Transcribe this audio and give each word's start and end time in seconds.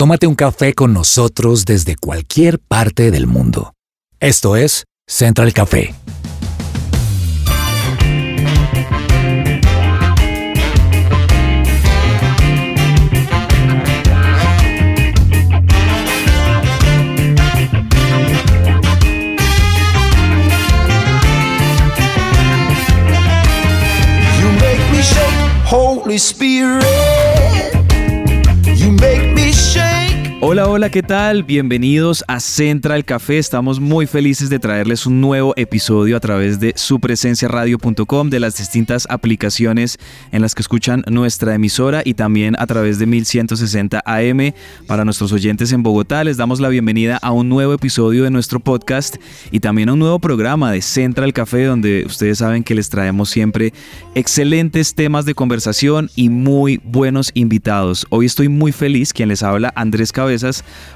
tómate 0.00 0.26
un 0.26 0.34
café 0.34 0.72
con 0.72 0.94
nosotros 0.94 1.66
desde 1.66 1.94
cualquier 1.94 2.58
parte 2.58 3.10
del 3.10 3.26
mundo. 3.26 3.74
Esto 4.18 4.56
es 4.56 4.86
Central 5.06 5.52
Café. 5.52 5.94
Holy 25.70 26.16
Spirit. 26.16 27.09
Hola, 30.52 30.68
hola, 30.68 30.90
¿qué 30.90 31.04
tal? 31.04 31.44
Bienvenidos 31.44 32.24
a 32.26 32.40
Central 32.40 33.04
Café. 33.04 33.38
Estamos 33.38 33.78
muy 33.78 34.08
felices 34.08 34.50
de 34.50 34.58
traerles 34.58 35.06
un 35.06 35.20
nuevo 35.20 35.54
episodio 35.56 36.16
a 36.16 36.20
través 36.20 36.58
de 36.58 36.72
supresenciaradio.com, 36.74 38.30
de 38.30 38.40
las 38.40 38.56
distintas 38.56 39.06
aplicaciones 39.08 39.96
en 40.32 40.42
las 40.42 40.56
que 40.56 40.62
escuchan 40.62 41.04
nuestra 41.06 41.54
emisora 41.54 42.02
y 42.04 42.14
también 42.14 42.56
a 42.58 42.66
través 42.66 42.98
de 42.98 43.06
1160 43.06 44.02
AM. 44.04 44.52
Para 44.88 45.04
nuestros 45.04 45.30
oyentes 45.30 45.70
en 45.70 45.84
Bogotá, 45.84 46.24
les 46.24 46.36
damos 46.36 46.58
la 46.58 46.68
bienvenida 46.68 47.16
a 47.22 47.30
un 47.30 47.48
nuevo 47.48 47.72
episodio 47.72 48.24
de 48.24 48.30
nuestro 48.32 48.58
podcast 48.58 49.18
y 49.52 49.60
también 49.60 49.88
a 49.88 49.92
un 49.92 50.00
nuevo 50.00 50.18
programa 50.18 50.72
de 50.72 50.82
Central 50.82 51.32
Café, 51.32 51.66
donde 51.66 52.02
ustedes 52.04 52.38
saben 52.38 52.64
que 52.64 52.74
les 52.74 52.88
traemos 52.88 53.30
siempre 53.30 53.72
excelentes 54.16 54.96
temas 54.96 55.26
de 55.26 55.34
conversación 55.34 56.10
y 56.16 56.28
muy 56.28 56.80
buenos 56.82 57.30
invitados. 57.34 58.04
Hoy 58.10 58.26
estoy 58.26 58.48
muy 58.48 58.72
feliz, 58.72 59.12
quien 59.12 59.28
les 59.28 59.44
habla, 59.44 59.72
Andrés 59.76 60.10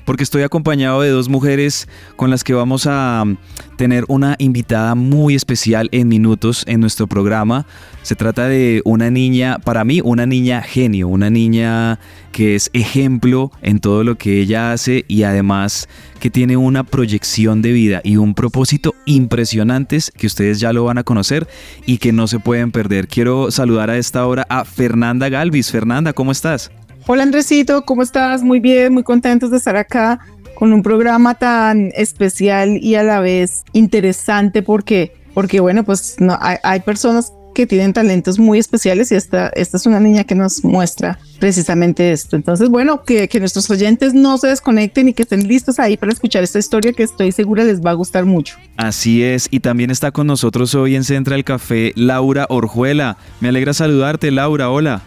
Porque 0.04 0.22
estoy 0.22 0.42
acompañado 0.42 1.00
de 1.00 1.10
dos 1.10 1.28
mujeres 1.28 1.88
con 2.16 2.30
las 2.30 2.44
que 2.44 2.54
vamos 2.54 2.86
a 2.86 3.24
mm, 3.24 3.36
tener 3.76 4.04
una 4.08 4.36
invitada 4.38 4.94
muy 4.94 5.34
especial 5.34 5.88
en 5.92 6.08
minutos 6.08 6.64
en 6.66 6.80
nuestro 6.80 7.06
programa. 7.06 7.66
Se 8.02 8.14
trata 8.14 8.48
de 8.48 8.82
una 8.84 9.10
niña, 9.10 9.58
para 9.58 9.84
mí, 9.84 10.00
una 10.02 10.26
niña 10.26 10.62
genio, 10.62 11.08
una 11.08 11.30
niña 11.30 11.98
que 12.32 12.54
es 12.54 12.68
ejemplo 12.72 13.52
en 13.62 13.78
todo 13.78 14.04
lo 14.04 14.16
que 14.16 14.40
ella 14.40 14.72
hace 14.72 15.04
y 15.08 15.22
además 15.22 15.88
que 16.20 16.30
tiene 16.30 16.56
una 16.56 16.84
proyección 16.84 17.62
de 17.62 17.72
vida 17.72 18.00
y 18.02 18.16
un 18.16 18.34
propósito 18.34 18.94
impresionantes 19.06 20.10
que 20.16 20.26
ustedes 20.26 20.58
ya 20.58 20.72
lo 20.72 20.84
van 20.84 20.98
a 20.98 21.04
conocer 21.04 21.46
y 21.86 21.98
que 21.98 22.12
no 22.12 22.26
se 22.26 22.40
pueden 22.40 22.72
perder. 22.72 23.08
Quiero 23.08 23.50
saludar 23.50 23.90
a 23.90 23.98
esta 23.98 24.26
hora 24.26 24.46
a 24.48 24.64
Fernanda 24.64 25.28
Galvis. 25.28 25.70
Fernanda, 25.70 26.12
¿cómo 26.12 26.32
estás? 26.32 26.70
Hola 27.06 27.22
Andresito, 27.22 27.84
¿cómo 27.84 28.02
estás? 28.02 28.42
Muy 28.42 28.60
bien, 28.60 28.94
muy 28.94 29.02
contentos 29.02 29.50
de 29.50 29.58
estar 29.58 29.76
acá 29.76 30.20
con 30.54 30.72
un 30.72 30.82
programa 30.82 31.34
tan 31.34 31.92
especial 31.94 32.78
y 32.78 32.94
a 32.94 33.02
la 33.02 33.20
vez 33.20 33.62
interesante 33.74 34.62
porque, 34.62 35.12
porque 35.34 35.60
bueno, 35.60 35.84
pues 35.84 36.16
no, 36.18 36.38
hay, 36.40 36.56
hay 36.62 36.80
personas 36.80 37.30
que 37.54 37.66
tienen 37.66 37.92
talentos 37.92 38.38
muy 38.38 38.58
especiales 38.58 39.12
y 39.12 39.16
esta, 39.16 39.48
esta 39.48 39.76
es 39.76 39.84
una 39.84 40.00
niña 40.00 40.24
que 40.24 40.34
nos 40.34 40.64
muestra 40.64 41.18
precisamente 41.40 42.10
esto. 42.10 42.36
Entonces, 42.36 42.70
bueno, 42.70 43.04
que, 43.04 43.28
que 43.28 43.38
nuestros 43.38 43.68
oyentes 43.68 44.14
no 44.14 44.38
se 44.38 44.48
desconecten 44.48 45.08
y 45.08 45.12
que 45.12 45.24
estén 45.24 45.46
listos 45.46 45.78
ahí 45.78 45.98
para 45.98 46.10
escuchar 46.10 46.42
esta 46.42 46.58
historia 46.58 46.94
que 46.94 47.02
estoy 47.02 47.32
segura 47.32 47.64
les 47.64 47.84
va 47.84 47.90
a 47.90 47.94
gustar 47.94 48.24
mucho. 48.24 48.56
Así 48.78 49.22
es, 49.22 49.48
y 49.50 49.60
también 49.60 49.90
está 49.90 50.10
con 50.10 50.26
nosotros 50.26 50.74
hoy 50.74 50.96
en 50.96 51.04
Central 51.04 51.44
Café 51.44 51.92
Laura 51.96 52.46
Orjuela. 52.48 53.18
Me 53.40 53.48
alegra 53.48 53.74
saludarte, 53.74 54.30
Laura, 54.30 54.70
hola. 54.70 55.02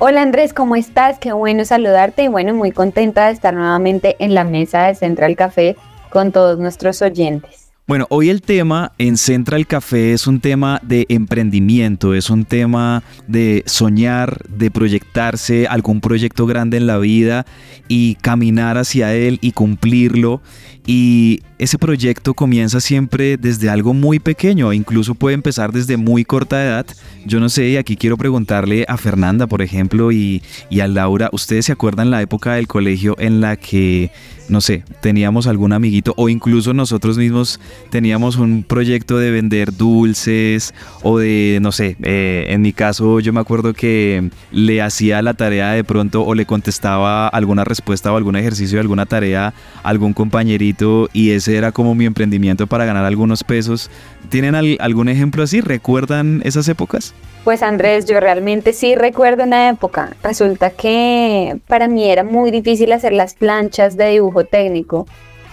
Hola 0.00 0.22
Andrés, 0.22 0.52
¿cómo 0.52 0.74
estás? 0.74 1.20
Qué 1.20 1.32
bueno 1.32 1.64
saludarte 1.64 2.24
y 2.24 2.28
bueno, 2.28 2.52
muy 2.52 2.72
contenta 2.72 3.26
de 3.26 3.32
estar 3.32 3.54
nuevamente 3.54 4.16
en 4.18 4.34
la 4.34 4.42
mesa 4.42 4.88
de 4.88 4.96
Central 4.96 5.36
Café 5.36 5.76
con 6.10 6.32
todos 6.32 6.58
nuestros 6.58 7.00
oyentes. 7.00 7.64
Bueno, 7.86 8.06
hoy 8.08 8.28
el 8.28 8.42
tema 8.42 8.92
en 8.98 9.16
Central 9.16 9.66
Café 9.66 10.14
es 10.14 10.26
un 10.26 10.40
tema 10.40 10.80
de 10.82 11.06
emprendimiento, 11.10 12.14
es 12.14 12.28
un 12.28 12.44
tema 12.44 13.02
de 13.28 13.62
soñar, 13.66 14.38
de 14.48 14.70
proyectarse 14.70 15.68
algún 15.68 16.00
proyecto 16.00 16.46
grande 16.46 16.78
en 16.78 16.86
la 16.86 16.98
vida 16.98 17.46
y 17.86 18.16
caminar 18.16 18.78
hacia 18.78 19.14
él 19.14 19.38
y 19.42 19.52
cumplirlo. 19.52 20.40
Y 20.86 21.40
ese 21.58 21.78
proyecto 21.78 22.34
comienza 22.34 22.80
siempre 22.80 23.38
desde 23.38 23.70
algo 23.70 23.94
muy 23.94 24.18
pequeño, 24.18 24.72
incluso 24.72 25.14
puede 25.14 25.34
empezar 25.34 25.72
desde 25.72 25.96
muy 25.96 26.24
corta 26.24 26.62
edad. 26.62 26.86
Yo 27.24 27.40
no 27.40 27.48
sé, 27.48 27.78
aquí 27.78 27.96
quiero 27.96 28.18
preguntarle 28.18 28.84
a 28.86 28.98
Fernanda, 28.98 29.46
por 29.46 29.62
ejemplo, 29.62 30.12
y, 30.12 30.42
y 30.68 30.80
a 30.80 30.88
Laura, 30.88 31.30
¿ustedes 31.32 31.66
se 31.66 31.72
acuerdan 31.72 32.10
la 32.10 32.20
época 32.20 32.54
del 32.54 32.66
colegio 32.66 33.16
en 33.18 33.40
la 33.40 33.56
que 33.56 34.10
no 34.48 34.60
sé, 34.60 34.84
teníamos 35.00 35.46
algún 35.46 35.72
amiguito 35.72 36.12
o 36.16 36.28
incluso 36.28 36.74
nosotros 36.74 37.16
mismos 37.16 37.60
teníamos 37.90 38.36
un 38.36 38.62
proyecto 38.62 39.18
de 39.18 39.30
vender 39.30 39.74
dulces 39.74 40.74
o 41.02 41.18
de, 41.18 41.58
no 41.62 41.72
sé, 41.72 41.96
eh, 42.02 42.46
en 42.50 42.60
mi 42.60 42.72
caso 42.72 43.20
yo 43.20 43.32
me 43.32 43.40
acuerdo 43.40 43.72
que 43.72 44.30
le 44.52 44.82
hacía 44.82 45.22
la 45.22 45.34
tarea 45.34 45.70
de 45.72 45.82
pronto 45.82 46.24
o 46.24 46.34
le 46.34 46.44
contestaba 46.44 47.28
alguna 47.28 47.64
respuesta 47.64 48.12
o 48.12 48.16
algún 48.16 48.36
ejercicio 48.36 48.76
de 48.76 48.82
alguna 48.82 49.06
tarea 49.06 49.54
algún 49.82 50.12
compañerito 50.12 50.73
y 51.12 51.30
ese 51.32 51.56
era 51.56 51.72
como 51.72 51.94
mi 51.94 52.04
emprendimiento 52.06 52.66
para 52.66 52.84
ganar 52.84 53.04
algunos 53.04 53.44
pesos. 53.44 53.90
¿Tienen 54.28 54.54
al- 54.54 54.76
algún 54.80 55.08
ejemplo 55.08 55.42
así? 55.42 55.60
¿Recuerdan 55.60 56.40
esas 56.44 56.68
épocas? 56.68 57.14
Pues 57.44 57.62
Andrés, 57.62 58.06
yo 58.06 58.20
realmente 58.20 58.72
sí 58.72 58.94
recuerdo 58.94 59.44
una 59.44 59.68
época. 59.68 60.16
Resulta 60.22 60.70
que 60.70 61.58
para 61.68 61.88
mí 61.88 62.04
era 62.10 62.24
muy 62.24 62.50
difícil 62.50 62.92
hacer 62.92 63.12
las 63.12 63.34
planchas 63.34 63.96
de 63.96 64.10
dibujo 64.10 64.44
técnico. 64.44 65.06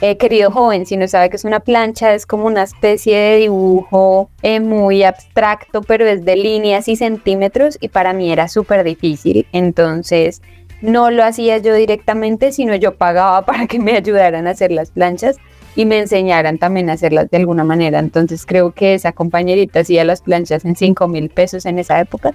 Eh, 0.03 0.17
querido 0.17 0.49
joven, 0.49 0.87
si 0.87 0.97
no 0.97 1.07
sabe 1.07 1.29
que 1.29 1.35
es 1.35 1.43
una 1.43 1.59
plancha, 1.59 2.15
es 2.15 2.25
como 2.25 2.45
una 2.47 2.63
especie 2.63 3.15
de 3.15 3.37
dibujo 3.37 4.31
eh, 4.41 4.59
muy 4.59 5.03
abstracto, 5.03 5.83
pero 5.83 6.07
es 6.07 6.25
de 6.25 6.35
líneas 6.37 6.87
y 6.87 6.95
centímetros 6.95 7.77
y 7.79 7.89
para 7.89 8.11
mí 8.11 8.31
era 8.31 8.47
súper 8.47 8.83
difícil. 8.83 9.45
Entonces 9.51 10.41
no 10.81 11.11
lo 11.11 11.23
hacía 11.23 11.57
yo 11.57 11.73
directamente, 11.73 12.51
sino 12.51 12.75
yo 12.75 12.95
pagaba 12.95 13.41
para 13.45 13.67
que 13.67 13.79
me 13.79 13.95
ayudaran 13.95 14.47
a 14.47 14.51
hacer 14.51 14.71
las 14.71 14.91
planchas 14.91 15.37
y 15.75 15.85
me 15.85 15.99
enseñaran 15.99 16.57
también 16.57 16.89
a 16.89 16.93
hacerlas 16.93 17.29
de 17.29 17.37
alguna 17.37 17.63
manera. 17.63 17.99
Entonces 17.99 18.45
creo 18.45 18.71
que 18.71 18.93
esa 18.93 19.11
compañerita 19.11 19.79
hacía 19.81 20.03
las 20.03 20.21
planchas 20.21 20.65
en 20.65 20.75
5 20.75 21.07
mil 21.07 21.29
pesos 21.29 21.65
en 21.65 21.79
esa 21.79 21.99
época. 21.99 22.33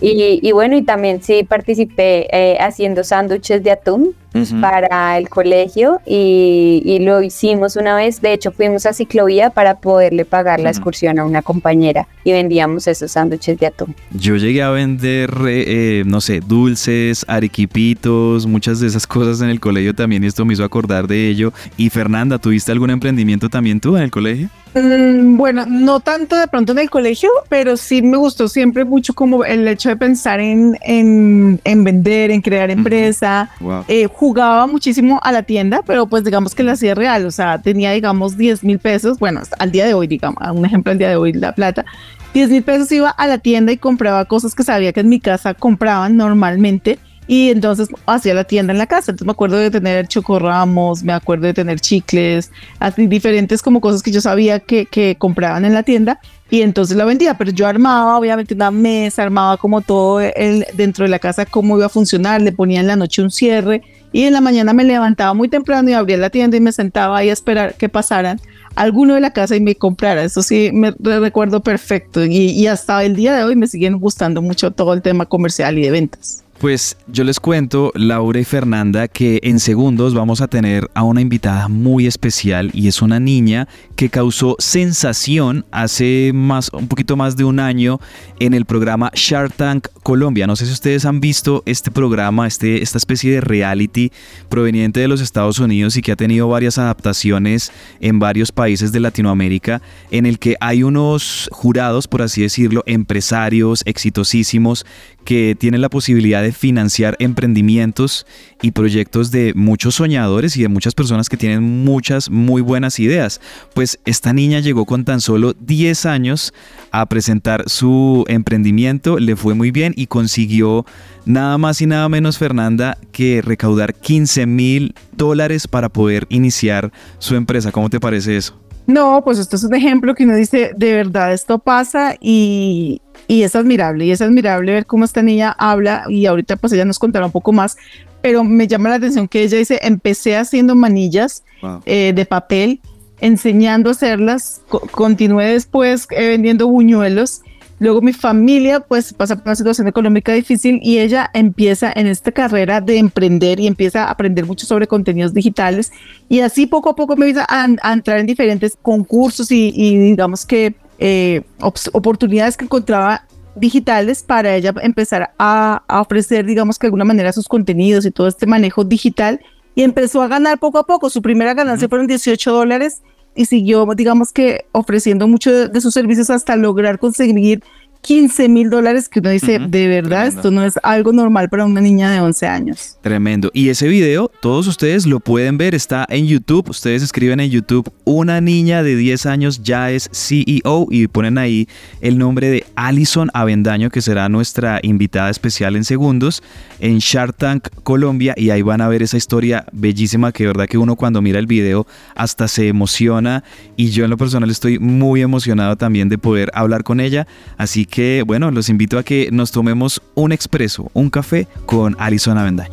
Y, 0.00 0.40
y 0.42 0.52
bueno, 0.52 0.76
y 0.76 0.82
también 0.82 1.22
sí 1.22 1.44
participé 1.44 2.26
eh, 2.32 2.58
haciendo 2.60 3.04
sándwiches 3.04 3.62
de 3.62 3.70
atún 3.70 4.14
para 4.62 5.18
el 5.18 5.28
colegio 5.28 6.00
y, 6.06 6.80
y 6.86 7.00
lo 7.00 7.20
hicimos 7.22 7.76
una 7.76 7.94
vez. 7.94 8.22
De 8.22 8.32
hecho, 8.32 8.50
fuimos 8.50 8.86
a 8.86 8.94
ciclovía 8.94 9.50
para 9.50 9.76
poderle 9.78 10.24
pagar 10.24 10.58
la 10.58 10.70
Ujú. 10.70 10.78
excursión 10.78 11.18
a 11.18 11.24
una 11.26 11.42
compañera 11.42 12.08
y 12.24 12.32
vendíamos 12.32 12.86
esos 12.86 13.12
sándwiches 13.12 13.58
de 13.58 13.66
atún. 13.66 13.94
Yo 14.10 14.36
llegué 14.36 14.62
a 14.62 14.70
vender, 14.70 15.30
eh, 15.46 15.64
eh, 16.00 16.02
no 16.06 16.22
sé, 16.22 16.40
dulces, 16.40 17.26
arequipitos, 17.28 18.46
muchas 18.46 18.80
de 18.80 18.86
esas 18.86 19.06
cosas 19.06 19.42
en 19.42 19.50
el 19.50 19.60
colegio 19.60 19.94
también 19.94 20.24
esto 20.24 20.44
me 20.46 20.54
hizo 20.54 20.64
acordar 20.64 21.06
de 21.06 21.28
ello. 21.28 21.52
Y 21.76 21.90
Fernanda, 21.90 22.38
¿tuviste 22.62 22.72
algún 22.72 22.90
emprendimiento 22.90 23.48
también 23.48 23.80
tú 23.80 23.96
en 23.96 24.04
el 24.04 24.10
colegio? 24.12 24.48
Mm, 24.74 25.36
bueno, 25.36 25.66
no 25.66 25.98
tanto 25.98 26.36
de 26.36 26.46
pronto 26.46 26.70
en 26.72 26.78
el 26.78 26.90
colegio, 26.90 27.28
pero 27.48 27.76
sí 27.76 28.02
me 28.02 28.16
gustó 28.16 28.46
siempre 28.46 28.84
mucho 28.84 29.14
como 29.14 29.44
el 29.44 29.66
hecho 29.66 29.88
de 29.88 29.96
pensar 29.96 30.38
en, 30.38 30.78
en, 30.82 31.60
en 31.64 31.84
vender, 31.84 32.30
en 32.30 32.40
crear 32.40 32.70
empresa. 32.70 33.50
Wow. 33.58 33.84
Eh, 33.88 34.06
jugaba 34.06 34.68
muchísimo 34.68 35.18
a 35.24 35.32
la 35.32 35.42
tienda, 35.42 35.82
pero 35.84 36.06
pues 36.06 36.22
digamos 36.22 36.54
que 36.54 36.62
la 36.62 36.72
hacía 36.72 36.94
real, 36.94 37.26
o 37.26 37.32
sea, 37.32 37.60
tenía 37.60 37.90
digamos 37.90 38.36
10 38.36 38.62
mil 38.62 38.78
pesos, 38.78 39.18
bueno, 39.18 39.42
al 39.58 39.72
día 39.72 39.84
de 39.84 39.94
hoy, 39.94 40.06
digamos, 40.06 40.38
un 40.54 40.64
ejemplo 40.64 40.92
al 40.92 40.98
día 40.98 41.08
de 41.08 41.16
hoy, 41.16 41.32
la 41.32 41.52
plata. 41.52 41.84
10 42.32 42.48
mil 42.48 42.62
pesos 42.62 42.92
iba 42.92 43.10
a 43.10 43.26
la 43.26 43.38
tienda 43.38 43.72
y 43.72 43.76
compraba 43.76 44.24
cosas 44.26 44.54
que 44.54 44.62
sabía 44.62 44.92
que 44.92 45.00
en 45.00 45.08
mi 45.08 45.18
casa 45.18 45.54
compraban 45.54 46.16
normalmente 46.16 46.98
y 47.26 47.50
entonces 47.50 47.88
hacía 48.06 48.34
la 48.34 48.44
tienda 48.44 48.72
en 48.72 48.78
la 48.78 48.86
casa. 48.86 49.12
Entonces 49.12 49.26
me 49.26 49.32
acuerdo 49.32 49.56
de 49.56 49.70
tener 49.70 50.08
chocorramos, 50.08 51.02
me 51.02 51.12
acuerdo 51.12 51.46
de 51.46 51.54
tener 51.54 51.80
chicles, 51.80 52.50
así 52.78 53.06
diferentes 53.06 53.62
como 53.62 53.80
cosas 53.80 54.02
que 54.02 54.10
yo 54.10 54.20
sabía 54.20 54.60
que, 54.60 54.86
que 54.86 55.16
compraban 55.18 55.64
en 55.64 55.74
la 55.74 55.82
tienda 55.82 56.18
y 56.50 56.60
entonces 56.60 56.96
la 56.96 57.06
vendía, 57.06 57.38
pero 57.38 57.50
yo 57.50 57.66
armaba 57.66 58.18
obviamente 58.18 58.54
una 58.54 58.70
mesa, 58.70 59.22
armaba 59.22 59.56
como 59.56 59.80
todo 59.80 60.20
el, 60.20 60.66
dentro 60.74 61.04
de 61.04 61.08
la 61.08 61.18
casa 61.18 61.46
cómo 61.46 61.76
iba 61.78 61.86
a 61.86 61.88
funcionar, 61.88 62.42
le 62.42 62.52
ponía 62.52 62.80
en 62.80 62.86
la 62.86 62.96
noche 62.96 63.22
un 63.22 63.30
cierre 63.30 63.80
y 64.12 64.24
en 64.24 64.34
la 64.34 64.42
mañana 64.42 64.74
me 64.74 64.84
levantaba 64.84 65.32
muy 65.32 65.48
temprano 65.48 65.88
y 65.88 65.94
abría 65.94 66.18
la 66.18 66.28
tienda 66.28 66.56
y 66.58 66.60
me 66.60 66.72
sentaba 66.72 67.16
ahí 67.16 67.30
a 67.30 67.32
esperar 67.32 67.74
que 67.74 67.88
pasaran 67.88 68.38
alguno 68.74 69.14
de 69.14 69.20
la 69.20 69.32
casa 69.32 69.56
y 69.56 69.60
me 69.60 69.74
comprara. 69.76 70.24
Eso 70.24 70.42
sí, 70.42 70.70
me 70.74 70.90
re- 70.98 71.20
recuerdo 71.20 71.62
perfecto 71.62 72.22
y, 72.24 72.50
y 72.50 72.66
hasta 72.66 73.02
el 73.04 73.16
día 73.16 73.34
de 73.34 73.44
hoy 73.44 73.56
me 73.56 73.66
siguen 73.66 73.98
gustando 73.98 74.42
mucho 74.42 74.70
todo 74.72 74.92
el 74.92 75.00
tema 75.00 75.24
comercial 75.24 75.78
y 75.78 75.82
de 75.82 75.90
ventas. 75.90 76.41
Pues 76.62 76.96
yo 77.08 77.24
les 77.24 77.40
cuento, 77.40 77.90
Laura 77.96 78.38
y 78.38 78.44
Fernanda, 78.44 79.08
que 79.08 79.40
en 79.42 79.58
segundos 79.58 80.14
vamos 80.14 80.40
a 80.40 80.46
tener 80.46 80.88
a 80.94 81.02
una 81.02 81.20
invitada 81.20 81.66
muy 81.66 82.06
especial 82.06 82.70
y 82.72 82.86
es 82.86 83.02
una 83.02 83.18
niña 83.18 83.66
que 83.96 84.10
causó 84.10 84.54
sensación 84.60 85.64
hace 85.72 86.30
más, 86.32 86.70
un 86.72 86.86
poquito 86.86 87.16
más 87.16 87.36
de 87.36 87.42
un 87.42 87.58
año 87.58 87.98
en 88.38 88.54
el 88.54 88.64
programa 88.64 89.10
Shark 89.12 89.54
Tank 89.54 89.88
Colombia. 90.04 90.46
No 90.46 90.54
sé 90.54 90.66
si 90.66 90.72
ustedes 90.72 91.04
han 91.04 91.20
visto 91.20 91.64
este 91.66 91.90
programa, 91.90 92.46
este, 92.46 92.80
esta 92.80 92.98
especie 92.98 93.32
de 93.32 93.40
reality 93.40 94.12
proveniente 94.48 95.00
de 95.00 95.08
los 95.08 95.20
Estados 95.20 95.58
Unidos 95.58 95.96
y 95.96 96.02
que 96.02 96.12
ha 96.12 96.16
tenido 96.16 96.46
varias 96.46 96.78
adaptaciones 96.78 97.72
en 97.98 98.20
varios 98.20 98.52
países 98.52 98.92
de 98.92 99.00
Latinoamérica, 99.00 99.82
en 100.12 100.26
el 100.26 100.38
que 100.38 100.56
hay 100.60 100.84
unos 100.84 101.48
jurados, 101.50 102.06
por 102.06 102.22
así 102.22 102.42
decirlo, 102.42 102.84
empresarios 102.86 103.82
exitosísimos 103.84 104.86
que 105.24 105.56
tienen 105.58 105.80
la 105.80 105.88
posibilidad 105.88 106.42
de 106.42 106.52
financiar 106.52 107.16
emprendimientos 107.18 108.26
y 108.60 108.72
proyectos 108.72 109.30
de 109.30 109.52
muchos 109.54 109.96
soñadores 109.96 110.56
y 110.56 110.62
de 110.62 110.68
muchas 110.68 110.94
personas 110.94 111.28
que 111.28 111.36
tienen 111.36 111.62
muchas 111.62 112.30
muy 112.30 112.62
buenas 112.62 112.98
ideas. 112.98 113.40
Pues 113.74 113.98
esta 114.04 114.32
niña 114.32 114.60
llegó 114.60 114.84
con 114.84 115.04
tan 115.04 115.20
solo 115.20 115.54
10 115.54 116.06
años 116.06 116.52
a 116.90 117.06
presentar 117.06 117.68
su 117.68 118.24
emprendimiento, 118.28 119.18
le 119.18 119.36
fue 119.36 119.54
muy 119.54 119.70
bien 119.70 119.92
y 119.96 120.06
consiguió 120.06 120.84
nada 121.24 121.58
más 121.58 121.80
y 121.80 121.86
nada 121.86 122.08
menos, 122.08 122.38
Fernanda, 122.38 122.98
que 123.12 123.42
recaudar 123.42 123.94
15 123.94 124.46
mil 124.46 124.94
dólares 125.12 125.68
para 125.68 125.88
poder 125.88 126.26
iniciar 126.28 126.92
su 127.18 127.36
empresa. 127.36 127.72
¿Cómo 127.72 127.90
te 127.90 128.00
parece 128.00 128.36
eso? 128.36 128.62
No, 128.86 129.22
pues 129.24 129.38
esto 129.38 129.56
es 129.56 129.64
un 129.64 129.74
ejemplo 129.74 130.14
que 130.14 130.24
uno 130.24 130.34
dice, 130.34 130.72
de 130.76 130.92
verdad 130.92 131.32
esto 131.32 131.58
pasa 131.58 132.16
y, 132.20 133.00
y 133.32 133.44
es 133.44 133.56
admirable, 133.56 134.04
y 134.04 134.10
es 134.10 134.20
admirable 134.20 134.74
ver 134.74 134.84
cómo 134.84 135.06
esta 135.06 135.22
niña 135.22 135.56
habla 135.58 136.04
y 136.06 136.26
ahorita 136.26 136.56
pues 136.56 136.70
ella 136.74 136.84
nos 136.84 136.98
contará 136.98 137.24
un 137.24 137.32
poco 137.32 137.50
más, 137.50 137.78
pero 138.20 138.44
me 138.44 138.66
llama 138.66 138.90
la 138.90 138.96
atención 138.96 139.26
que 139.26 139.42
ella 139.42 139.56
dice, 139.56 139.78
empecé 139.80 140.36
haciendo 140.36 140.74
manillas 140.74 141.42
eh, 141.86 142.12
de 142.14 142.26
papel, 142.26 142.82
enseñando 143.22 143.88
a 143.88 143.92
hacerlas, 143.92 144.60
continué 144.90 145.46
después 145.46 146.06
eh, 146.10 146.28
vendiendo 146.28 146.68
buñuelos, 146.68 147.40
luego 147.78 148.02
mi 148.02 148.12
familia 148.12 148.80
pues 148.80 149.14
pasa 149.14 149.36
por 149.36 149.46
una 149.46 149.56
situación 149.56 149.88
económica 149.88 150.34
difícil 150.34 150.78
y 150.82 150.98
ella 150.98 151.30
empieza 151.32 151.90
en 151.96 152.08
esta 152.08 152.32
carrera 152.32 152.82
de 152.82 152.98
emprender 152.98 153.60
y 153.60 153.66
empieza 153.66 154.04
a 154.04 154.10
aprender 154.10 154.44
mucho 154.44 154.66
sobre 154.66 154.86
contenidos 154.86 155.32
digitales 155.32 155.90
y 156.28 156.40
así 156.40 156.66
poco 156.66 156.90
a 156.90 156.94
poco 156.94 157.16
me 157.16 157.30
empieza 157.30 157.46
a, 157.48 157.92
entrar 157.94 158.18
en 158.18 158.26
diferentes 158.26 158.76
concursos 158.82 159.50
y, 159.50 159.72
y 159.74 159.96
digamos 159.96 160.44
que 160.44 160.74
eh, 161.04 161.42
oportunidades 161.58 162.56
que 162.56 162.64
encontraba 162.64 163.26
digitales 163.56 164.22
para 164.22 164.54
ella 164.54 164.72
empezar 164.82 165.34
a, 165.36 165.82
ofrecer, 165.88 166.46
digamos 166.46 166.78
que 166.78 166.86
de 166.86 166.88
alguna 166.88 167.04
manera, 167.04 167.32
sus 167.32 167.48
contenidos 167.48 168.06
y 168.06 168.12
todo 168.12 168.28
este 168.28 168.46
manejo 168.46 168.84
digital. 168.84 169.40
Y 169.74 169.82
empezó 169.82 170.22
a 170.22 170.28
ganar 170.28 170.60
poco 170.60 170.78
a 170.78 170.86
poco. 170.86 171.10
Su 171.10 171.20
primera 171.20 171.54
ganancia 171.54 171.88
fueron 171.88 172.06
18 172.06 172.52
dólares 172.52 173.02
y 173.34 173.46
siguió, 173.46 173.84
digamos 173.96 174.32
que, 174.32 174.66
ofreciendo 174.70 175.26
mucho 175.26 175.68
de 175.68 175.80
sus 175.80 175.92
servicios 175.92 176.30
hasta 176.30 176.54
lograr 176.54 177.00
conseguir 177.00 177.64
15 178.02 178.48
mil 178.48 178.68
dólares 178.68 179.08
que 179.08 179.20
uno 179.20 179.30
dice, 179.30 179.60
de 179.60 179.86
verdad, 179.86 180.26
esto 180.26 180.50
no 180.50 180.64
es 180.64 180.74
algo 180.82 181.12
normal 181.12 181.48
para 181.48 181.64
una 181.64 181.80
niña 181.80 182.10
de 182.10 182.20
11 182.20 182.46
años. 182.48 182.96
Tremendo. 183.00 183.50
Y 183.54 183.68
ese 183.68 183.86
video, 183.86 184.28
todos 184.40 184.66
ustedes 184.66 185.06
lo 185.06 185.20
pueden 185.20 185.56
ver, 185.56 185.74
está 185.74 186.04
en 186.08 186.26
YouTube. 186.26 186.68
Ustedes 186.68 187.04
escriben 187.04 187.38
en 187.38 187.50
YouTube, 187.50 187.92
una 188.04 188.40
niña 188.40 188.82
de 188.82 188.96
10 188.96 189.26
años 189.26 189.62
ya 189.62 189.92
es 189.92 190.10
CEO 190.12 190.88
y 190.90 191.06
ponen 191.06 191.38
ahí 191.38 191.68
el 192.00 192.18
nombre 192.18 192.50
de 192.50 192.66
Alison 192.74 193.30
Avendaño, 193.34 193.88
que 193.90 194.02
será 194.02 194.28
nuestra 194.28 194.80
invitada 194.82 195.30
especial 195.30 195.76
en 195.76 195.84
segundos, 195.84 196.42
en 196.80 196.98
Shark 196.98 197.36
Tank 197.36 197.68
Colombia. 197.84 198.34
Y 198.36 198.50
ahí 198.50 198.62
van 198.62 198.80
a 198.80 198.88
ver 198.88 199.04
esa 199.04 199.16
historia 199.16 199.64
bellísima 199.70 200.32
que 200.32 200.42
de 200.42 200.48
verdad 200.48 200.66
que 200.66 200.76
uno 200.78 200.96
cuando 200.96 201.22
mira 201.22 201.38
el 201.38 201.46
video 201.46 201.86
hasta 202.16 202.48
se 202.48 202.66
emociona. 202.66 203.44
Y 203.76 203.90
yo 203.90 204.02
en 204.02 204.10
lo 204.10 204.16
personal 204.16 204.50
estoy 204.50 204.80
muy 204.80 205.22
emocionado 205.22 205.76
también 205.76 206.08
de 206.08 206.18
poder 206.18 206.50
hablar 206.52 206.82
con 206.82 206.98
ella. 206.98 207.28
Así 207.56 207.86
que 207.92 208.24
bueno, 208.26 208.50
los 208.50 208.70
invito 208.70 208.98
a 208.98 209.02
que 209.02 209.28
nos 209.30 209.52
tomemos 209.52 210.00
un 210.14 210.32
expreso, 210.32 210.90
un 210.94 211.10
café 211.10 211.46
con 211.66 211.94
Alison 211.98 212.38
Avendaño. 212.38 212.70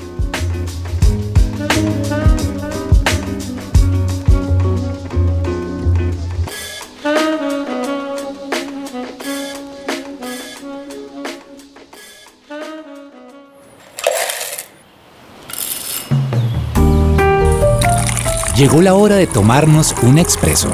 Llegó 18.55 18.81
la 18.81 18.93
hora 18.93 19.15
de 19.15 19.27
tomarnos 19.27 19.93
un 20.01 20.17
expreso 20.17 20.69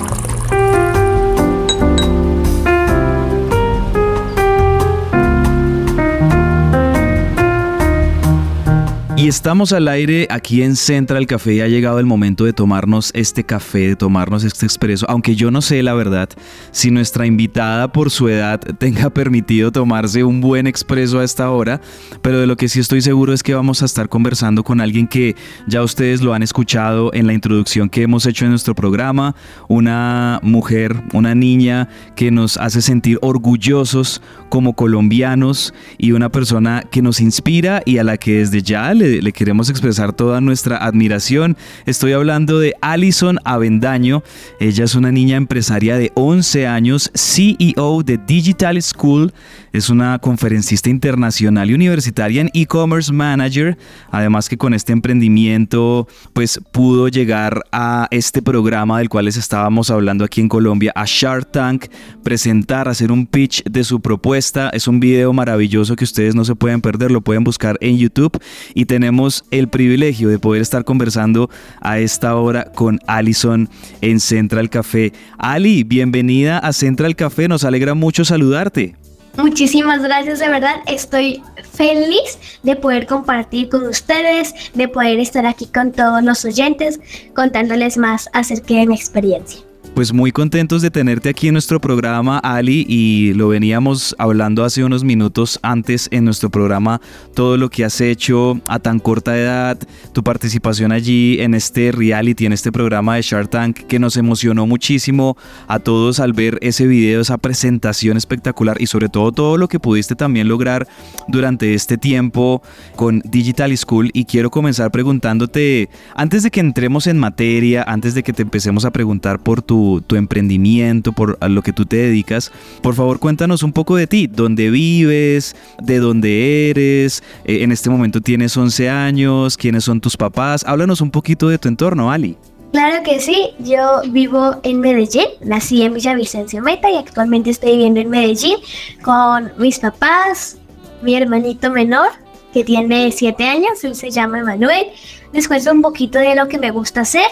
Y 9.18 9.30
estamos 9.30 9.72
al 9.72 9.88
aire 9.88 10.28
aquí 10.30 10.62
en 10.62 10.76
Central 10.76 11.26
Café. 11.26 11.54
Y 11.54 11.62
ha 11.62 11.70
llegado 11.70 12.00
el 12.00 12.06
momento 12.06 12.44
de 12.44 12.52
tomarnos 12.52 13.12
este 13.14 13.46
café, 13.46 13.88
de 13.88 13.96
tomarnos 13.96 14.44
este 14.44 14.66
expreso, 14.66 15.06
aunque 15.10 15.38
yo 15.38 15.52
no 15.52 15.62
sé 15.62 15.82
la 15.84 15.94
verdad 15.94 16.28
si 16.72 16.92
nuestra 16.92 17.26
invitada 17.26 17.94
por 17.94 18.12
su 18.12 18.28
edad 18.28 18.60
tenga 18.78 19.10
permitido 19.10 19.72
tomarse 19.72 20.26
un 20.26 20.42
buen 20.42 20.68
expreso 20.68 21.20
a 21.20 21.24
esta 21.24 21.50
hora, 21.50 21.80
pero 22.22 22.42
de 22.42 22.46
lo 22.46 22.58
que 22.58 22.68
sí 22.68 22.82
estoy 22.82 23.02
seguro 23.02 23.32
es 23.32 23.42
que 23.42 23.54
vamos 23.54 23.82
a 23.82 23.86
estar 23.86 24.10
conversando 24.10 24.66
con 24.66 24.82
alguien 24.82 25.08
que 25.08 25.38
ya 25.66 25.82
ustedes 25.82 26.22
lo 26.22 26.34
han 26.34 26.44
escuchado 26.44 27.14
en 27.14 27.26
la 27.26 27.34
introducción 27.34 27.90
que 27.90 28.02
hemos 28.02 28.26
hecho 28.26 28.44
en 28.44 28.52
nuestro 28.52 28.76
programa, 28.76 29.34
una 29.70 30.42
mujer, 30.44 30.94
una 31.14 31.36
niña 31.36 31.88
que 32.18 32.32
nos 32.32 32.58
hace 32.58 32.82
sentir 32.82 33.18
orgullosos 33.22 34.22
como 34.50 34.74
colombianos 34.74 35.74
y 35.98 36.12
una 36.12 36.30
persona 36.30 36.84
que 36.92 37.02
nos 37.02 37.22
inspira 37.22 37.82
y 37.86 37.98
a 37.98 38.04
la 38.04 38.18
que 38.18 38.40
desde 38.40 38.62
ya 38.62 38.94
le 38.94 39.05
le, 39.08 39.32
queremos 39.32 39.70
expresar 39.70 40.14
toda 40.14 40.42
nuestra 40.42 40.78
admiración. 40.78 41.58
Estoy 41.86 42.14
hablando 42.14 42.60
de 42.60 42.76
Alison 42.82 43.40
Avendaño. 43.44 44.24
Ella 44.60 44.84
es 44.84 44.96
una 44.96 45.12
niña 45.12 45.38
empresaria 45.38 45.98
de 45.98 46.12
11 46.16 46.68
años, 46.68 47.12
CEO 47.14 48.04
de 48.04 48.18
Digital 48.18 48.82
School. 48.82 49.34
Es 49.76 49.90
una 49.90 50.20
conferencista 50.20 50.90
internacional 50.90 51.70
y 51.70 51.74
universitaria 51.74 52.40
en 52.40 52.50
e-commerce 52.54 53.12
manager. 53.12 53.78
Además 54.10 54.48
que 54.48 54.58
con 54.58 54.74
este 54.74 54.94
emprendimiento 54.94 56.08
pues 56.32 56.62
pudo 56.72 57.10
llegar 57.10 57.62
a 57.74 58.08
este 58.10 58.42
programa 58.42 59.00
del 59.00 59.10
cual 59.10 59.26
les 59.26 59.36
estábamos 59.36 59.92
hablando 59.92 60.24
aquí 60.24 60.40
en 60.40 60.48
Colombia, 60.48 60.94
a 60.96 61.04
Shark 61.06 61.52
Tank, 61.52 61.88
presentar, 62.24 62.88
hacer 62.88 63.12
un 63.12 63.28
pitch 63.28 63.66
de 63.66 63.84
su 63.84 64.00
propuesta. 64.00 64.70
Es 64.70 64.88
un 64.88 65.02
video 65.02 65.34
maravilloso 65.34 65.98
que 65.98 66.06
ustedes 66.06 66.36
no 66.36 66.46
se 66.46 66.56
pueden 66.56 66.80
perder, 66.80 67.12
lo 67.12 67.20
pueden 67.20 67.44
buscar 67.44 67.78
en 67.82 67.98
YouTube 67.98 68.42
y 68.76 68.86
tenemos 68.86 69.44
el 69.52 69.68
privilegio 69.68 70.30
de 70.30 70.40
poder 70.40 70.62
estar 70.62 70.86
conversando 70.86 71.50
a 71.82 72.00
esta 72.00 72.38
hora 72.38 72.72
con 72.72 72.98
Alison 73.08 73.68
en 74.00 74.22
Central 74.22 74.70
Café. 74.70 75.12
Ali, 75.38 75.84
bienvenida 75.84 76.60
a 76.60 76.72
Central 76.72 77.18
Café, 77.18 77.50
nos 77.50 77.66
alegra 77.66 77.94
mucho 77.94 78.24
saludarte. 78.24 78.96
Muchísimas 79.38 80.02
gracias, 80.02 80.40
de 80.40 80.48
verdad. 80.48 80.76
Estoy 80.88 81.44
feliz 81.74 82.40
de 82.64 82.76
poder 82.76 83.06
compartir 83.06 83.70
con 83.70 83.86
ustedes, 83.86 84.54
de 84.74 84.88
poder 84.88 85.20
estar 85.20 85.46
aquí 85.46 85.68
con 85.68 85.92
todos 85.92 86.24
los 86.24 86.46
oyentes, 86.46 87.00
contándoles 87.36 87.98
más 87.98 88.30
acerca 88.34 88.76
de 88.76 88.88
mi 88.88 88.96
experiencia. 88.96 89.62
Pues 89.94 90.12
muy 90.12 90.34
contentos 90.34 90.82
de 90.82 90.92
tenerte 90.92 91.30
aquí 91.30 91.48
en 91.48 91.54
nuestro 91.54 91.80
programa, 91.80 92.40
Ali, 92.40 92.86
y 92.90 93.34
lo 93.34 93.48
veníamos 93.48 94.14
hablando 94.18 94.66
hace 94.66 94.84
unos 94.84 95.06
minutos 95.06 95.58
antes 95.62 96.10
en 96.12 96.26
nuestro 96.26 96.50
programa, 96.50 97.00
todo 97.34 97.56
lo 97.56 97.70
que 97.70 97.86
has 97.86 98.02
hecho 98.02 98.60
a 98.68 98.80
tan 98.80 99.00
corta 99.00 99.38
edad, 99.38 99.78
tu 100.12 100.22
participación 100.22 100.92
allí 100.92 101.40
en 101.40 101.54
este 101.54 101.94
reality, 101.94 102.46
en 102.46 102.52
este 102.52 102.74
programa 102.74 103.16
de 103.16 103.22
Shark 103.22 103.50
Tank, 103.50 103.78
que 103.88 103.98
nos 103.98 104.18
emocionó 104.18 104.68
muchísimo 104.68 105.38
a 105.68 105.80
todos 105.80 106.20
al 106.20 106.34
ver 106.34 106.58
ese 106.62 106.88
video, 106.88 107.22
esa 107.22 107.38
presentación 107.38 108.18
espectacular 108.18 108.82
y 108.82 108.88
sobre 108.88 109.08
todo 109.08 109.32
todo 109.32 109.56
lo 109.56 109.70
que 109.70 109.80
pudiste 109.80 110.16
también 110.16 110.50
lograr 110.50 110.90
durante 111.30 111.74
este 111.74 111.98
tiempo 111.98 112.62
con 112.98 113.22
Digital 113.24 113.76
School. 113.78 114.10
Y 114.14 114.26
quiero 114.26 114.52
comenzar 114.52 114.92
preguntándote, 114.92 115.90
antes 116.16 116.44
de 116.44 116.52
que 116.52 116.60
entremos 116.60 117.08
en 117.08 117.18
materia, 117.18 117.84
antes 117.88 118.14
de 118.14 118.24
que 118.24 118.34
te 118.34 118.42
empecemos 118.42 118.84
a 118.84 118.92
preguntar 118.92 119.40
por 119.40 119.62
tu 119.62 119.75
tu, 120.08 120.16
emprendimiento, 120.16 121.12
por 121.12 121.38
a 121.42 121.50
lo 121.50 121.62
que 121.62 121.74
tú 121.74 121.86
te 121.86 121.98
dedicas. 121.98 122.52
Por 122.82 122.96
favor, 122.96 123.20
cuéntanos 123.20 123.64
un 123.64 123.74
poco 123.74 123.96
de 123.96 124.08
ti, 124.08 124.28
dónde 124.28 124.70
vives, 124.70 125.56
de 125.82 126.00
dónde 126.00 126.70
eres, 126.70 127.24
eh, 127.46 127.64
en 127.64 127.72
este 127.72 127.90
momento 127.90 128.22
tienes 128.22 128.56
11 128.56 128.90
años, 128.90 129.58
quiénes 129.58 129.84
son 129.84 130.02
tus 130.02 130.18
papás. 130.18 130.64
Háblanos 130.66 131.02
un 131.02 131.12
poquito 131.12 131.50
de 131.50 131.58
tu 131.58 131.68
entorno, 131.68 132.12
Ali. 132.12 132.38
Claro 132.72 133.04
que 133.04 133.20
sí, 133.20 133.52
yo 133.60 134.02
vivo 134.10 134.58
en 134.64 134.82
Medellín, 134.82 135.28
nací 135.42 135.82
en 135.84 135.94
Villavicencio 135.94 136.62
Meta 136.62 136.90
y 136.90 136.98
actualmente 136.98 137.50
estoy 137.50 137.72
viviendo 137.72 138.02
en 138.02 138.10
Medellín 138.10 138.58
con 139.02 139.52
mis 139.58 139.80
papás, 139.80 140.58
mi 141.02 141.16
hermanito 141.16 141.72
menor 141.72 142.10
que 142.54 142.64
tiene 142.64 143.12
7 143.12 143.48
años, 143.48 143.84
él 143.84 143.96
se 143.96 144.12
llama 144.12 144.40
Emanuel. 144.40 144.88
Les 145.34 145.48
cuento 145.48 145.72
un 145.74 145.82
poquito 145.82 146.20
de 146.20 146.36
lo 146.36 146.48
que 146.48 146.58
me 146.58 146.72
gusta 146.72 147.02
hacer. 147.02 147.28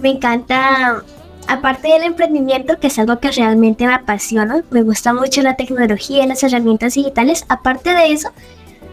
Me 0.00 0.10
encanta, 0.10 1.02
aparte 1.48 1.88
del 1.88 2.02
emprendimiento, 2.02 2.78
que 2.78 2.86
es 2.86 2.98
algo 2.98 3.18
que 3.18 3.32
realmente 3.32 3.86
me 3.86 3.94
apasiona, 3.94 4.62
me 4.70 4.82
gusta 4.82 5.12
mucho 5.12 5.42
la 5.42 5.56
tecnología 5.56 6.24
y 6.24 6.26
las 6.28 6.42
herramientas 6.42 6.94
digitales. 6.94 7.44
Aparte 7.48 7.94
de 7.94 8.12
eso, 8.12 8.30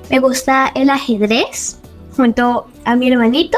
me 0.10 0.20
gusta 0.20 0.72
el 0.74 0.90
ajedrez 0.90 1.78
junto 2.16 2.68
a 2.86 2.96
mi 2.96 3.12
hermanito. 3.12 3.58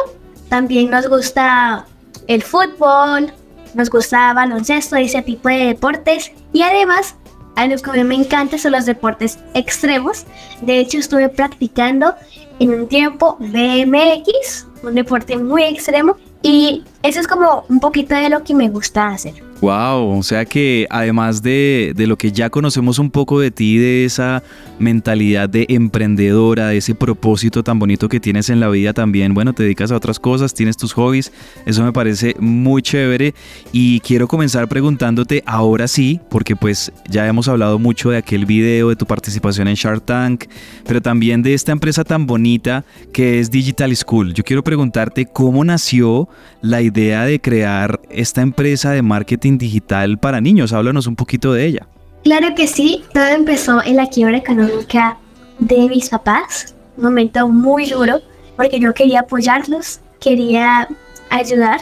También 0.49 0.89
nos 0.89 1.07
gusta 1.07 1.85
el 2.27 2.41
fútbol, 2.41 3.31
nos 3.75 3.89
gusta 3.89 4.33
baloncesto 4.33 4.97
y 4.97 5.05
ese 5.05 5.21
tipo 5.21 5.47
de 5.49 5.67
deportes. 5.67 6.31
Y 6.51 6.63
además, 6.63 7.15
a 7.55 7.67
los 7.67 7.81
que 7.81 7.91
a 7.91 7.93
mí 7.93 8.03
me 8.03 8.15
encantan 8.15 8.59
son 8.59 8.71
los 8.71 8.85
deportes 8.85 9.39
extremos. 9.53 10.25
De 10.61 10.79
hecho, 10.79 10.97
estuve 10.97 11.29
practicando 11.29 12.15
en 12.59 12.73
un 12.73 12.87
tiempo 12.87 13.37
BMX, 13.39 14.67
un 14.83 14.95
deporte 14.95 15.37
muy 15.37 15.63
extremo. 15.63 16.17
Y 16.41 16.83
eso 17.03 17.19
es 17.19 17.27
como 17.27 17.65
un 17.69 17.79
poquito 17.79 18.15
de 18.15 18.29
lo 18.29 18.43
que 18.43 18.53
me 18.53 18.69
gusta 18.69 19.07
hacer. 19.07 19.46
Wow, 19.59 20.19
o 20.19 20.21
sea 20.21 20.45
que 20.45 20.85
además 20.91 21.41
de, 21.41 21.93
de, 21.95 22.05
lo 22.05 22.15
que 22.15 22.31
ya 22.31 22.51
conocemos 22.51 22.99
un 22.99 23.09
poco 23.09 23.39
de 23.39 23.49
ti, 23.49 23.79
de 23.79 24.05
esa 24.05 24.43
mentalidad 24.77 25.49
de 25.49 25.65
emprendedora, 25.69 26.67
de 26.67 26.77
ese 26.77 26.93
propósito 26.93 27.63
tan 27.63 27.79
bonito 27.79 28.07
que 28.07 28.19
tienes 28.19 28.51
en 28.51 28.59
la 28.59 28.69
vida 28.69 28.93
también, 28.93 29.33
bueno, 29.33 29.53
te 29.53 29.63
dedicas 29.63 29.91
a 29.91 29.95
otras 29.95 30.19
cosas, 30.19 30.53
tienes 30.53 30.77
tus 30.77 30.93
hobbies, 30.93 31.31
eso 31.65 31.83
me 31.83 31.91
parece 31.91 32.35
muy 32.37 32.83
chévere 32.83 33.33
y 33.71 33.99
quiero 34.01 34.27
comenzar 34.27 34.67
preguntándote 34.67 35.41
ahora 35.47 35.87
sí, 35.87 36.19
porque 36.29 36.55
pues 36.55 36.91
ya 37.09 37.27
hemos 37.27 37.47
hablado 37.47 37.79
mucho 37.79 38.11
de 38.11 38.17
aquel 38.17 38.45
video, 38.45 38.89
de 38.89 38.95
tu 38.95 39.07
participación 39.07 39.67
en 39.67 39.73
Shark 39.73 40.05
Tank, 40.05 40.45
pero 40.85 41.01
también 41.01 41.41
de 41.41 41.55
esta 41.55 41.71
empresa 41.71 42.03
tan 42.03 42.27
bonita 42.27 42.85
que 43.11 43.39
es 43.39 43.49
Digital 43.49 43.95
School. 43.95 44.35
Yo 44.35 44.43
quiero 44.43 44.63
preguntarte 44.63 45.25
cómo 45.25 45.63
nació 45.63 46.29
la 46.61 46.83
idea 46.83 47.25
de 47.25 47.41
crear 47.41 47.99
esta 48.11 48.41
empresa 48.41 48.91
de 48.91 49.01
marketing 49.01 49.46
digital 49.55 50.17
para 50.17 50.41
niños. 50.41 50.73
Háblanos 50.73 51.07
un 51.07 51.15
poquito 51.15 51.53
de 51.53 51.65
ella. 51.65 51.87
Claro 52.23 52.55
que 52.55 52.67
sí, 52.67 53.03
todo 53.13 53.27
empezó 53.27 53.81
en 53.83 53.95
la 53.95 54.07
quiebra 54.07 54.37
económica 54.37 55.17
de 55.59 55.87
mis 55.87 56.09
papás, 56.09 56.75
un 56.97 57.05
momento 57.05 57.47
muy 57.47 57.89
duro, 57.89 58.19
porque 58.57 58.79
yo 58.79 58.93
quería 58.93 59.21
apoyarlos, 59.21 60.01
quería 60.19 60.89
ayudar, 61.29 61.81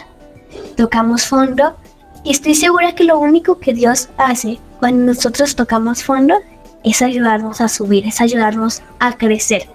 tocamos 0.76 1.26
fondo 1.26 1.76
y 2.22 2.30
estoy 2.30 2.54
segura 2.54 2.94
que 2.94 3.04
lo 3.04 3.18
único 3.18 3.58
que 3.58 3.72
Dios 3.72 4.08
hace 4.18 4.58
cuando 4.78 5.06
nosotros 5.06 5.56
tocamos 5.56 6.04
fondo 6.04 6.34
es 6.84 7.02
ayudarnos 7.02 7.60
a 7.60 7.68
subir, 7.68 8.06
es 8.06 8.20
ayudarnos 8.20 8.82
a 9.00 9.16
crecer. 9.16 9.66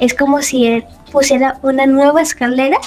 Es 0.00 0.14
como 0.14 0.40
si 0.42 0.66
Él 0.66 0.84
pusiera 1.12 1.58
una 1.62 1.86
nueva 1.86 2.22
escalera 2.22 2.78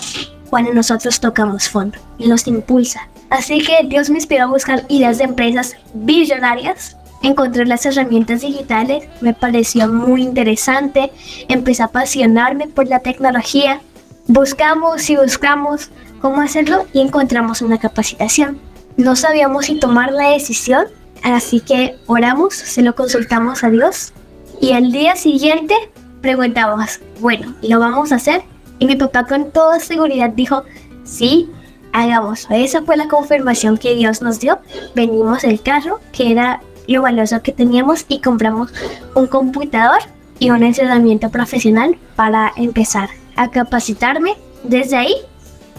cuando 0.49 0.73
nosotros 0.73 1.19
tocamos 1.19 1.69
fondo 1.69 1.97
y 2.17 2.27
nos 2.27 2.47
impulsa. 2.47 3.07
Así 3.29 3.59
que 3.59 3.85
Dios 3.87 4.09
me 4.09 4.17
inspiró 4.17 4.43
a 4.43 4.47
buscar 4.47 4.85
ideas 4.89 5.17
de 5.17 5.25
empresas 5.25 5.75
billonarias. 5.93 6.95
Encontré 7.23 7.65
las 7.65 7.85
herramientas 7.85 8.41
digitales, 8.41 9.07
me 9.21 9.33
pareció 9.33 9.87
muy 9.87 10.21
interesante, 10.21 11.11
empecé 11.47 11.81
a 11.81 11.87
apasionarme 11.87 12.67
por 12.67 12.87
la 12.87 12.99
tecnología. 12.99 13.81
Buscamos 14.27 15.09
y 15.09 15.15
buscamos 15.15 15.89
cómo 16.21 16.41
hacerlo 16.41 16.85
y 16.93 17.01
encontramos 17.01 17.61
una 17.61 17.79
capacitación. 17.79 18.59
No 18.97 19.15
sabíamos 19.15 19.65
si 19.65 19.79
tomar 19.79 20.11
la 20.11 20.31
decisión, 20.31 20.85
así 21.23 21.59
que 21.59 21.97
oramos, 22.05 22.53
se 22.53 22.81
lo 22.81 22.95
consultamos 22.95 23.63
a 23.63 23.69
Dios 23.69 24.13
y 24.61 24.71
al 24.71 24.91
día 24.91 25.15
siguiente 25.15 25.75
preguntamos, 26.21 26.99
bueno, 27.19 27.55
¿lo 27.61 27.79
vamos 27.79 28.11
a 28.11 28.15
hacer? 28.15 28.41
Y 28.79 28.85
mi 28.85 28.95
papá 28.95 29.25
con 29.25 29.51
toda 29.51 29.79
seguridad 29.79 30.29
dijo, 30.29 30.63
sí, 31.03 31.49
hagamos. 31.93 32.47
Esa 32.49 32.81
fue 32.81 32.97
la 32.97 33.07
confirmación 33.07 33.77
que 33.77 33.95
Dios 33.95 34.21
nos 34.21 34.39
dio. 34.39 34.59
Venimos 34.95 35.43
el 35.43 35.61
carro, 35.61 35.99
que 36.11 36.31
era 36.31 36.61
lo 36.87 37.01
valioso 37.01 37.41
que 37.41 37.51
teníamos, 37.51 38.05
y 38.07 38.19
compramos 38.19 38.71
un 39.15 39.27
computador 39.27 39.99
y 40.39 40.49
un 40.49 40.63
entrenamiento 40.63 41.29
profesional 41.29 41.97
para 42.15 42.53
empezar 42.55 43.09
a 43.35 43.49
capacitarme. 43.49 44.35
Desde 44.63 44.97
ahí 44.97 45.15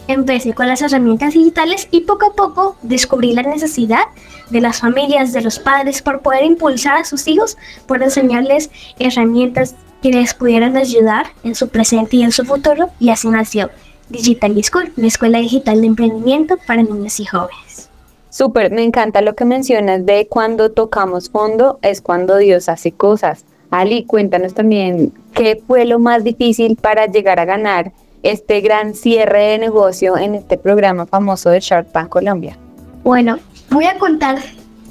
empecé 0.07 0.55
con 0.55 0.67
las 0.67 0.83
herramientas 0.83 1.35
digitales 1.35 1.88
y 1.91 2.00
poco 2.00 2.27
a 2.27 2.35
poco 2.35 2.77
descubrí 2.83 3.33
la 3.33 3.43
necesidad 3.43 4.05
de 4.50 4.61
las 4.61 4.81
familias, 4.81 5.33
de 5.33 5.43
los 5.43 5.59
padres, 5.59 6.03
por 6.03 6.21
poder 6.23 6.45
impulsar 6.45 6.97
a 6.97 7.05
sus 7.05 7.29
hijos, 7.29 7.57
por 7.87 8.03
enseñarles 8.03 8.71
herramientas 8.99 9.75
que 10.03 10.11
les 10.11 10.33
pudieran 10.33 10.77
ayudar 10.77 11.27
en 11.45 11.55
su 11.55 11.69
presente 11.69 12.17
y 12.17 12.23
en 12.23 12.33
su 12.33 12.45
futuro, 12.45 12.88
y 12.99 13.11
así 13.11 13.29
nació 13.29 13.71
Digital 14.11 14.62
School, 14.65 14.93
la 14.97 15.07
escuela 15.07 15.38
digital 15.38 15.81
de 15.81 15.87
emprendimiento 15.87 16.57
para 16.67 16.83
niños 16.83 17.21
y 17.21 17.27
jóvenes. 17.27 17.88
Súper, 18.31 18.71
me 18.71 18.85
encanta 18.85 19.21
lo 19.21 19.35
que 19.35 19.45
mencionas 19.45 20.05
de 20.07 20.27
cuando 20.29 20.71
tocamos 20.71 21.31
fondo 21.31 21.79
es 21.83 22.00
cuando 22.00 22.37
Dios 22.37 22.69
hace 22.69 22.93
cosas. 22.93 23.45
Ali, 23.71 24.05
cuéntanos 24.05 24.55
también 24.55 25.12
qué 25.35 25.62
fue 25.67 25.85
lo 25.85 25.99
más 25.99 26.25
difícil 26.25 26.77
para 26.77 27.07
llegar 27.07 27.41
a 27.41 27.45
ganar 27.45 27.93
este 28.23 28.61
gran 28.61 28.95
cierre 28.95 29.49
de 29.49 29.59
negocio 29.59 30.17
en 30.17 30.35
este 30.35 30.57
programa 30.59 31.07
famoso 31.07 31.50
de 31.50 31.61
Shark 31.61 31.93
Tank 31.93 32.09
Colombia. 32.09 32.57
Bueno, 33.05 33.38
voy 33.71 33.85
a 33.85 33.99
contar 33.99 34.38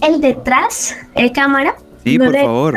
el 0.02 0.22
detrás 0.22 0.96
de 1.16 1.32
cámara. 1.32 1.76
Sí, 2.04 2.18
por 2.18 2.36
favor. 2.36 2.76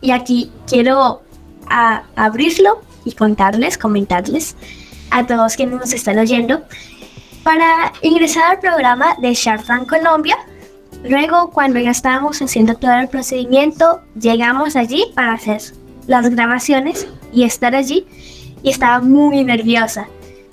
Y 0.00 0.10
aquí 0.10 0.52
quiero 0.66 1.22
a 1.68 2.02
abrirlo 2.16 2.80
y 3.04 3.12
contarles, 3.12 3.78
comentarles 3.78 4.56
a 5.12 5.26
todos 5.26 5.56
quienes 5.56 5.78
nos 5.78 5.92
están 5.92 6.18
oyendo. 6.18 6.62
Para 7.42 7.92
ingresar 8.02 8.52
al 8.52 8.58
programa 8.60 9.16
de 9.20 9.34
Shark 9.34 9.64
Tank 9.66 9.88
Colombia, 9.88 10.36
luego 11.04 11.50
cuando 11.50 11.78
ya 11.78 11.90
estábamos 11.90 12.40
haciendo 12.40 12.74
todo 12.74 12.94
el 12.94 13.08
procedimiento, 13.08 14.00
llegamos 14.18 14.76
allí 14.76 15.06
para 15.14 15.34
hacer 15.34 15.60
las 16.06 16.30
grabaciones 16.30 17.06
y 17.32 17.44
estar 17.44 17.74
allí 17.74 18.06
y 18.62 18.70
estaba 18.70 19.00
muy 19.00 19.44
nerviosa. 19.44 20.06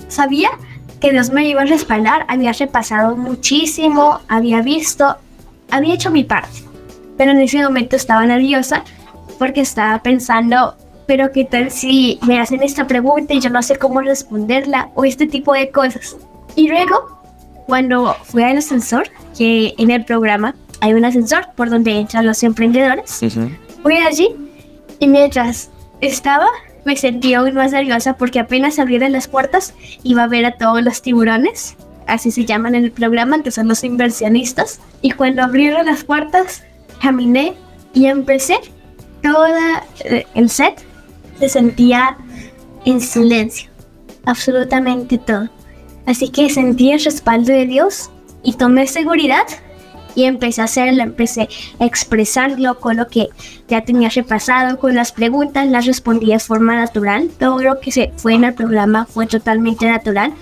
Sabía 0.07 0.49
que 0.99 1.11
Dios 1.11 1.29
me 1.31 1.47
iba 1.47 1.61
a 1.61 1.65
respaldar, 1.65 2.25
había 2.27 2.51
repasado 2.53 3.15
muchísimo, 3.15 4.19
había 4.27 4.61
visto, 4.61 5.15
había 5.71 5.93
hecho 5.93 6.11
mi 6.11 6.23
parte, 6.23 6.63
pero 7.17 7.31
en 7.31 7.39
ese 7.39 7.63
momento 7.63 7.95
estaba 7.95 8.25
nerviosa 8.25 8.83
porque 9.37 9.61
estaba 9.61 10.01
pensando 10.01 10.75
pero 11.09 11.31
qué 11.31 11.43
tal 11.43 11.71
si 11.71 12.19
me 12.27 12.39
hacen 12.39 12.61
esta 12.61 12.85
pregunta 12.85 13.33
y 13.33 13.39
yo 13.39 13.49
no 13.49 13.63
sé 13.63 13.77
cómo 13.77 13.99
responderla 13.99 14.91
o 14.93 15.05
este 15.05 15.25
tipo 15.25 15.53
de 15.53 15.71
cosas. 15.71 16.15
Y 16.55 16.67
luego, 16.67 17.19
cuando 17.65 18.15
fui 18.25 18.43
al 18.43 18.59
ascensor, 18.59 19.09
que 19.35 19.73
en 19.79 19.89
el 19.89 20.05
programa 20.05 20.53
hay 20.81 20.93
un 20.93 21.03
ascensor 21.03 21.47
por 21.55 21.71
donde 21.71 21.97
entran 21.97 22.27
los 22.27 22.43
emprendedores, 22.43 23.21
fui 23.81 23.97
allí 23.97 24.35
y 24.99 25.07
mientras 25.07 25.71
estaba 25.99 26.45
me 26.85 26.95
sentí 26.95 27.33
aún 27.33 27.55
más 27.55 27.71
nerviosa 27.71 28.15
porque 28.15 28.37
apenas 28.37 28.77
abrieron 28.77 29.11
las 29.11 29.27
puertas 29.27 29.73
iba 30.03 30.25
a 30.25 30.27
ver 30.27 30.45
a 30.45 30.57
todos 30.57 30.83
los 30.83 31.01
tiburones, 31.01 31.75
así 32.05 32.29
se 32.29 32.45
llaman 32.45 32.75
en 32.75 32.83
el 32.83 32.91
programa, 32.91 33.41
que 33.41 33.49
son 33.49 33.67
los 33.67 33.83
inversionistas. 33.83 34.79
Y 35.01 35.09
cuando 35.09 35.41
abrieron 35.41 35.87
las 35.87 36.03
puertas, 36.03 36.61
caminé 37.01 37.55
y 37.95 38.05
empecé 38.05 38.59
todo 39.23 39.47
eh, 40.05 40.27
el 40.35 40.51
set 40.51 40.87
se 41.39 41.49
sentía 41.49 42.17
en 42.85 43.01
silencio, 43.01 43.69
absolutamente 44.25 45.17
todo. 45.17 45.49
Así 46.05 46.29
que 46.29 46.49
sentí 46.49 46.91
el 46.91 47.03
respaldo 47.03 47.53
de 47.53 47.65
Dios 47.65 48.09
y 48.43 48.53
tomé 48.53 48.87
seguridad 48.87 49.45
y 50.15 50.25
empecé 50.25 50.61
a 50.61 50.65
hacerlo, 50.65 51.03
empecé 51.03 51.47
a 51.79 51.85
expresarlo 51.85 52.79
con 52.79 52.97
lo 52.97 53.07
que 53.07 53.29
ya 53.67 53.81
tenía 53.81 54.09
repasado, 54.09 54.79
con 54.79 54.95
las 54.95 55.11
preguntas, 55.11 55.67
las 55.67 55.85
respondí 55.85 56.27
de 56.31 56.39
forma 56.39 56.75
natural. 56.75 57.29
Todo 57.39 57.61
lo 57.61 57.79
que 57.79 57.91
se 57.91 58.11
fue 58.17 58.33
en 58.33 58.43
el 58.43 58.53
programa 58.53 59.05
fue 59.05 59.27
totalmente 59.27 59.85
natural. 59.85 60.33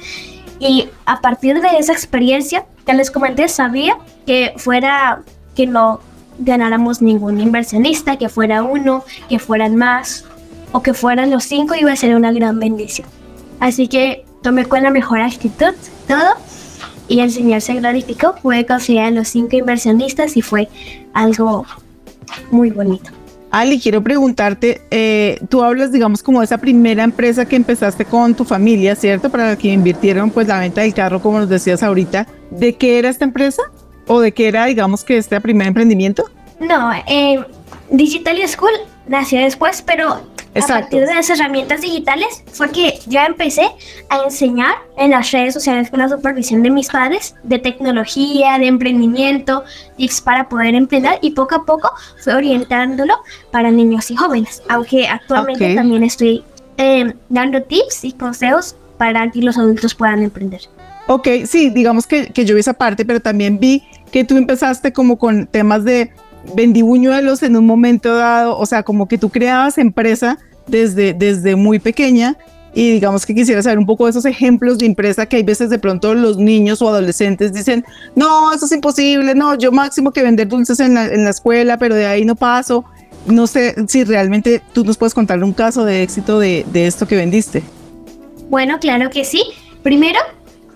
Y 0.60 0.90
a 1.06 1.22
partir 1.22 1.62
de 1.62 1.68
esa 1.78 1.94
experiencia 1.94 2.66
que 2.86 2.94
les 2.94 3.12
comenté, 3.12 3.48
sabía 3.48 3.98
que 4.26 4.54
fuera 4.58 5.22
que 5.56 5.68
no 5.68 6.00
ganáramos 6.40 7.02
ningún 7.02 7.40
inversionista, 7.40 8.18
que 8.18 8.30
fuera 8.30 8.64
uno, 8.64 9.04
que 9.30 9.40
fueran 9.40 9.76
más, 9.76 10.26
o 10.72 10.82
que 10.82 10.94
fueran 10.94 11.32
los 11.32 11.44
cinco 11.44 11.76
iba 11.76 11.92
a 11.92 11.96
ser 11.96 12.16
una 12.16 12.32
gran 12.32 12.60
bendición. 12.60 13.08
Así 13.60 13.88
que 13.88 14.26
tomé 14.42 14.66
con 14.66 14.84
la 14.84 14.92
mejor 14.92 15.22
actitud 15.22 15.74
todo 16.08 16.36
y 17.08 17.20
el 17.20 17.32
Señor 17.32 17.62
se 17.62 17.76
glorificó. 17.76 18.36
Pude 18.36 18.66
considerar 18.66 19.14
los 19.14 19.28
cinco 19.30 19.56
inversionistas 19.56 20.38
y 20.38 20.42
fue 20.42 20.68
algo 21.14 21.66
muy 22.52 22.70
bonito. 22.70 23.12
Ali, 23.50 23.80
quiero 23.80 24.04
preguntarte, 24.04 24.82
eh, 24.92 25.40
tú 25.50 25.64
hablas, 25.64 25.92
digamos, 25.94 26.22
como 26.22 26.40
de 26.40 26.46
esa 26.46 26.58
primera 26.58 27.04
empresa 27.04 27.46
que 27.46 27.56
empezaste 27.56 28.04
con 28.04 28.36
tu 28.36 28.44
familia, 28.44 28.94
¿cierto? 28.96 29.30
Para 29.30 29.56
que 29.56 29.70
invirtieron 29.70 30.32
pues 30.32 30.48
la 30.48 30.60
venta 30.60 30.82
del 30.82 30.94
carro, 30.94 31.22
como 31.22 31.40
nos 31.40 31.50
decías 31.50 31.82
ahorita. 31.82 32.28
¿De 32.52 32.76
qué 32.76 33.00
era 33.00 33.10
esta 33.10 33.24
empresa? 33.24 33.64
¿O 34.06 34.20
de 34.20 34.34
qué 34.34 34.50
era, 34.50 34.66
digamos, 34.66 35.06
que 35.06 35.18
este 35.18 35.40
primer 35.40 35.68
emprendimiento? 35.68 36.26
No, 36.60 36.92
eh, 37.08 37.40
Digital 37.90 38.38
School 38.48 38.72
nació 39.08 39.40
después, 39.40 39.82
pero 39.82 40.22
a 40.64 40.68
partir 40.68 41.06
de 41.06 41.16
las 41.16 41.30
herramientas 41.30 41.82
digitales 41.82 42.44
fue 42.52 42.72
que 42.72 43.00
yo 43.08 43.20
empecé 43.22 43.70
a 44.10 44.24
enseñar 44.24 44.76
en 44.98 45.12
las 45.12 45.32
redes 45.32 45.54
sociales 45.54 45.90
con 45.90 46.00
la 46.00 46.10
supervisión 46.10 46.64
de 46.64 46.70
mis 46.70 46.90
padres 46.90 47.36
de 47.44 47.60
tecnología, 47.60 48.58
de 48.60 48.68
emprendimiento, 48.68 49.64
tips 49.98 50.22
para 50.22 50.50
poder 50.50 50.76
emprender 50.76 51.20
y 51.22 51.32
poco 51.32 51.56
a 51.56 51.66
poco 51.66 51.92
fue 52.24 52.34
orientándolo 52.34 53.16
para 53.52 53.72
niños 53.72 54.10
y 54.12 54.16
jóvenes, 54.16 54.62
aunque 54.70 55.08
actualmente 55.08 55.76
también 55.76 56.04
estoy 56.04 56.44
eh, 56.78 57.14
dando 57.30 57.62
tips 57.64 58.04
y 58.04 58.12
consejos 58.14 58.76
para 58.98 59.30
que 59.32 59.42
los 59.42 59.58
adultos 59.58 59.94
puedan 59.96 60.24
emprender. 60.24 60.62
Ok, 61.08 61.28
sí, 61.46 61.70
digamos 61.70 62.06
que, 62.06 62.28
que 62.28 62.46
yo 62.46 62.56
vi 62.56 62.60
esa 62.60 62.74
parte, 62.74 63.06
pero 63.06 63.22
también 63.22 63.60
vi 63.60 63.84
que 64.12 64.24
tú 64.24 64.36
empezaste 64.38 64.92
como 64.92 65.18
con 65.18 65.48
temas 65.48 65.84
de 65.86 66.12
vendí 66.56 66.82
buñuelos 66.82 67.44
en 67.44 67.56
un 67.56 67.66
momento 67.66 68.16
dado, 68.16 68.58
o 68.58 68.66
sea, 68.66 68.84
como 68.84 69.08
que 69.08 69.18
tú 69.18 69.30
creabas 69.30 69.78
empresa 69.78 70.38
desde, 70.68 71.14
desde 71.14 71.56
muy 71.56 71.80
pequeña 71.80 72.38
y 72.74 72.92
digamos 72.92 73.26
que 73.26 73.34
quisiera 73.34 73.64
saber 73.64 73.80
un 73.80 73.86
poco 73.86 74.06
de 74.06 74.12
esos 74.12 74.26
ejemplos 74.26 74.78
de 74.78 74.86
empresa 74.86 75.26
que 75.26 75.38
hay 75.38 75.44
veces 75.44 75.70
de 75.70 75.80
pronto 75.80 76.14
los 76.14 76.38
niños 76.38 76.82
o 76.82 76.90
adolescentes 76.90 77.52
dicen, 77.52 77.84
no, 78.16 78.54
eso 78.54 78.66
es 78.66 78.72
imposible, 78.72 79.34
no, 79.34 79.56
yo 79.56 79.72
máximo 79.72 80.12
que 80.12 80.22
vender 80.22 80.48
dulces 80.48 80.80
en 80.80 80.94
la, 80.94 81.06
en 81.06 81.24
la 81.24 81.32
escuela, 81.32 81.78
pero 81.78 81.96
de 81.96 82.06
ahí 82.06 82.24
no 82.24 82.36
paso. 82.36 82.86
No 83.26 83.48
sé 83.48 83.76
si 83.88 84.04
realmente 84.04 84.62
tú 84.74 84.86
nos 84.86 84.96
puedes 84.98 85.14
contar 85.14 85.44
un 85.44 85.54
caso 85.54 85.86
de 85.86 86.04
éxito 86.04 86.40
de, 86.40 86.66
de 86.72 86.88
esto 86.88 87.08
que 87.08 87.16
vendiste. 87.16 87.64
Bueno, 88.50 88.80
claro 88.80 89.10
que 89.10 89.26
sí. 89.26 89.42
Primero, 89.82 90.20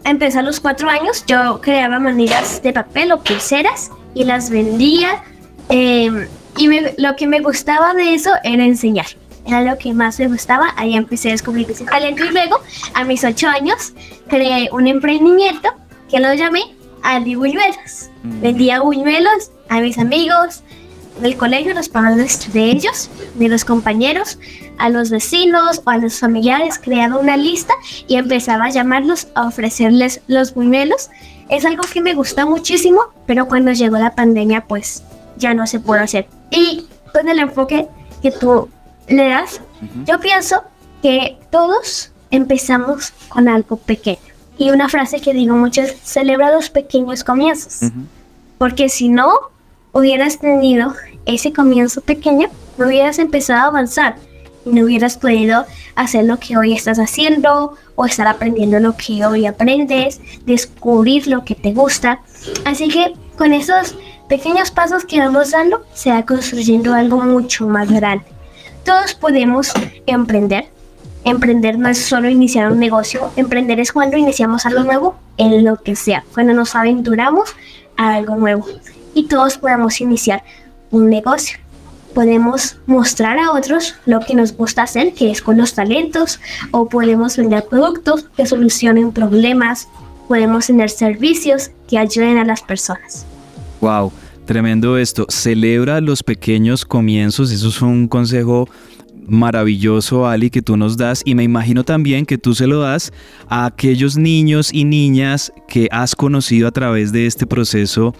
empecé 0.03 0.39
a 0.39 0.41
los 0.41 0.59
cuatro 0.59 0.89
años, 0.89 1.23
yo 1.27 1.61
creaba 1.61 1.99
manitas 1.99 2.61
de 2.63 2.73
papel 2.73 3.11
o 3.11 3.23
pulseras 3.23 3.91
y 4.13 4.23
las 4.23 4.49
vendía. 4.49 5.23
Eh, 5.69 6.27
y 6.57 6.67
me- 6.67 6.93
lo 6.97 7.15
que 7.15 7.27
me 7.27 7.39
gustaba 7.39 7.93
de 7.93 8.13
eso 8.13 8.31
era 8.43 8.63
enseñar. 8.65 9.07
Era 9.45 9.61
lo 9.63 9.77
que 9.77 9.93
más 9.93 10.19
me 10.19 10.27
gustaba. 10.27 10.73
Ahí 10.77 10.95
empecé 10.95 11.29
a 11.29 11.31
descubrir 11.31 11.69
ese 11.71 11.85
talento. 11.85 12.23
Y 12.25 12.29
luego, 12.29 12.59
a 12.93 13.03
mis 13.03 13.23
ocho 13.23 13.47
años, 13.47 13.93
creé 14.27 14.69
un 14.71 14.87
emprendimiento 14.87 15.69
que 16.09 16.19
lo 16.19 16.33
llamé 16.33 16.61
Andy 17.03 17.35
Buñuelos. 17.35 18.09
Vendía 18.23 18.81
buñuelos 18.81 19.51
a 19.69 19.79
mis 19.79 19.97
amigos 19.97 20.61
del 21.21 21.35
colegio, 21.37 21.73
los 21.73 21.89
padres 21.89 22.51
de 22.53 22.65
ellos, 22.65 23.09
de 23.35 23.47
los 23.49 23.65
compañeros, 23.65 24.37
a 24.77 24.89
los 24.89 25.09
vecinos 25.09 25.81
o 25.83 25.89
a 25.89 25.97
los 25.97 26.19
familiares, 26.19 26.79
creaba 26.79 27.17
una 27.17 27.35
lista 27.37 27.73
y 28.07 28.15
empezaba 28.15 28.65
a 28.65 28.69
llamarlos 28.69 29.27
a 29.35 29.47
ofrecerles 29.47 30.21
los 30.27 30.53
buñuelos. 30.53 31.09
Es 31.49 31.65
algo 31.65 31.83
que 31.91 32.01
me 32.01 32.13
gusta 32.13 32.45
muchísimo, 32.45 33.01
pero 33.25 33.47
cuando 33.47 33.71
llegó 33.71 33.97
la 33.97 34.15
pandemia, 34.15 34.65
pues 34.67 35.03
ya 35.37 35.53
no 35.53 35.67
se 35.67 35.79
pudo 35.79 35.99
hacer. 35.99 36.27
Y 36.49 36.85
con 37.13 37.27
el 37.29 37.39
enfoque 37.39 37.87
que 38.21 38.31
tú 38.31 38.69
le 39.07 39.29
das, 39.29 39.61
yo 40.05 40.19
pienso 40.19 40.63
que 41.01 41.37
todos 41.49 42.11
empezamos 42.29 43.13
con 43.29 43.47
algo 43.47 43.77
pequeño. 43.77 44.19
Y 44.57 44.69
una 44.69 44.89
frase 44.89 45.21
que 45.21 45.33
digo 45.33 45.55
mucho 45.55 45.81
es, 45.81 45.95
celebra 46.03 46.51
los 46.51 46.69
pequeños 46.69 47.23
comienzos. 47.23 47.91
Porque 48.57 48.89
si 48.89 49.09
no 49.09 49.33
hubieras 49.91 50.39
tenido 50.39 50.93
ese 51.25 51.51
comienzo 51.51 52.01
pequeño, 52.01 52.49
no 52.77 52.87
hubieras 52.87 53.19
empezado 53.19 53.61
a 53.61 53.67
avanzar 53.67 54.15
y 54.65 54.69
no 54.69 54.85
hubieras 54.85 55.17
podido 55.17 55.65
hacer 55.95 56.25
lo 56.25 56.37
que 56.37 56.57
hoy 56.57 56.73
estás 56.73 56.99
haciendo 56.99 57.73
o 57.95 58.05
estar 58.05 58.27
aprendiendo 58.27 58.79
lo 58.79 58.95
que 58.95 59.25
hoy 59.25 59.45
aprendes, 59.45 60.21
descubrir 60.45 61.27
lo 61.27 61.43
que 61.43 61.55
te 61.55 61.73
gusta. 61.73 62.21
Así 62.65 62.87
que 62.87 63.13
con 63.37 63.53
esos 63.53 63.95
pequeños 64.31 64.71
pasos 64.71 65.03
que 65.03 65.19
vamos 65.19 65.51
dando, 65.51 65.83
se 65.93 66.09
va 66.09 66.25
construyendo 66.25 66.93
algo 66.93 67.17
mucho 67.17 67.67
más 67.67 67.91
grande. 67.91 68.23
Todos 68.85 69.13
podemos 69.13 69.73
emprender. 70.05 70.69
Emprender 71.25 71.77
no 71.77 71.89
es 71.89 71.97
solo 71.97 72.29
iniciar 72.29 72.71
un 72.71 72.79
negocio, 72.79 73.29
emprender 73.35 73.81
es 73.81 73.91
cuando 73.91 74.15
iniciamos 74.15 74.65
algo 74.65 74.85
nuevo 74.85 75.17
en 75.35 75.65
lo 75.65 75.75
que 75.75 75.97
sea, 75.97 76.23
cuando 76.33 76.53
nos 76.53 76.75
aventuramos 76.75 77.53
a 77.97 78.13
algo 78.15 78.37
nuevo. 78.37 78.65
Y 79.13 79.27
todos 79.27 79.57
podemos 79.57 79.99
iniciar 79.99 80.45
un 80.91 81.09
negocio. 81.09 81.57
Podemos 82.13 82.77
mostrar 82.85 83.37
a 83.37 83.51
otros 83.51 83.95
lo 84.05 84.21
que 84.21 84.33
nos 84.33 84.55
gusta 84.55 84.83
hacer, 84.83 85.13
que 85.13 85.29
es 85.29 85.41
con 85.41 85.57
los 85.57 85.73
talentos, 85.73 86.39
o 86.71 86.87
podemos 86.87 87.35
vender 87.35 87.65
productos 87.65 88.29
que 88.37 88.45
solucionen 88.45 89.11
problemas, 89.11 89.89
podemos 90.29 90.67
tener 90.67 90.89
servicios 90.89 91.71
que 91.89 91.97
ayuden 91.97 92.37
a 92.37 92.45
las 92.45 92.61
personas. 92.61 93.25
Wow, 93.81 94.13
tremendo 94.45 94.97
esto. 94.97 95.25
Celebra 95.29 96.01
los 96.01 96.23
pequeños 96.23 96.85
comienzos. 96.85 97.51
Eso 97.51 97.69
es 97.69 97.81
un 97.81 98.07
consejo 98.07 98.67
maravilloso, 99.27 100.27
Ali, 100.27 100.49
que 100.49 100.61
tú 100.61 100.77
nos 100.77 100.97
das. 100.97 101.21
Y 101.25 101.35
me 101.35 101.43
imagino 101.43 101.83
también 101.83 102.25
que 102.25 102.37
tú 102.37 102.53
se 102.53 102.67
lo 102.67 102.81
das 102.81 103.11
a 103.47 103.65
aquellos 103.65 104.17
niños 104.17 104.73
y 104.73 104.83
niñas 104.83 105.53
que 105.67 105.87
has 105.91 106.15
conocido 106.15 106.67
a 106.67 106.71
través 106.71 107.11
de 107.11 107.25
este 107.25 107.45
proceso 107.47 108.13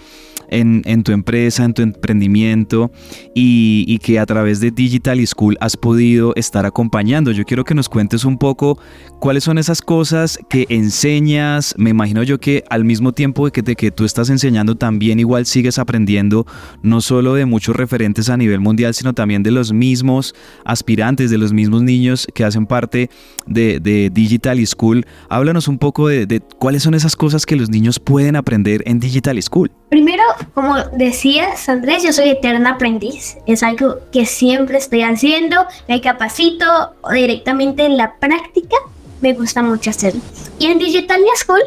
en, 0.51 1.03
tu 1.03 1.11
empresa, 1.11 1.63
en 1.63 1.73
tu 1.73 1.81
emprendimiento 1.81 2.91
y, 3.33 3.97
que 3.99 4.19
a 4.19 4.25
través 4.25 4.59
de 4.59 4.71
Digital 4.71 5.25
School 5.25 5.57
has 5.61 5.77
podido 5.77 6.33
estar 6.35 6.65
acompañando. 6.65 7.31
Yo 7.31 7.45
quiero 7.45 7.63
que 7.63 7.73
nos 7.73 7.87
cuentes 7.89 8.25
un 8.25 8.37
poco 8.37 8.79
cuáles 9.19 9.43
son 9.43 9.57
esas 9.57 9.81
cosas 9.81 10.37
que 10.49 10.65
enseñas. 10.69 11.73
Me 11.77 11.91
imagino 11.91 12.23
yo 12.23 12.39
que 12.39 12.63
al 12.69 12.83
mismo 12.83 13.13
tiempo 13.13 13.49
de 13.49 13.75
que, 13.75 13.91
tú 13.91 14.05
estás 14.05 14.29
enseñando, 14.29 14.75
también 14.75 15.19
igual 15.19 15.45
sigues 15.45 15.79
aprendiendo 15.79 16.45
no 16.81 17.01
solo 17.01 17.33
de 17.33 17.45
muchos 17.45 17.75
referentes 17.75 18.29
a 18.29 18.37
nivel 18.37 18.59
mundial, 18.59 18.93
sino 18.93 19.13
también 19.13 19.43
de 19.43 19.51
los 19.51 19.71
mismos 19.73 20.35
aspirantes, 20.65 21.31
de 21.31 21.37
los 21.37 21.53
mismos 21.53 21.81
niños 21.83 22.27
que 22.33 22.43
hacen 22.43 22.65
parte 22.65 23.09
de, 23.47 23.79
Digital 24.11 24.65
School. 24.65 25.05
Háblanos 25.29 25.67
un 25.67 25.77
poco 25.77 26.07
de 26.07 26.41
cuáles 26.59 26.83
son 26.83 26.93
esas 26.93 27.15
cosas 27.15 27.45
que 27.45 27.55
los 27.55 27.69
niños 27.69 27.99
pueden 27.99 28.35
aprender 28.35 28.83
en 28.85 28.99
Digital 28.99 29.41
School. 29.41 29.71
Primero, 29.91 30.23
como 30.53 30.77
decías, 30.93 31.67
Andrés, 31.67 32.01
yo 32.01 32.13
soy 32.13 32.29
eterna 32.29 32.69
aprendiz. 32.71 33.35
Es 33.45 33.61
algo 33.61 33.97
que 34.13 34.25
siempre 34.25 34.77
estoy 34.77 35.01
haciendo, 35.01 35.65
me 35.89 35.99
capacito 35.99 36.65
directamente 37.11 37.83
en 37.83 37.97
la 37.97 38.15
práctica. 38.15 38.77
Me 39.19 39.33
gusta 39.33 39.61
mucho 39.61 39.89
hacerlo. 39.89 40.21
Y 40.59 40.67
en 40.67 40.79
Digital 40.79 41.19
School 41.35 41.59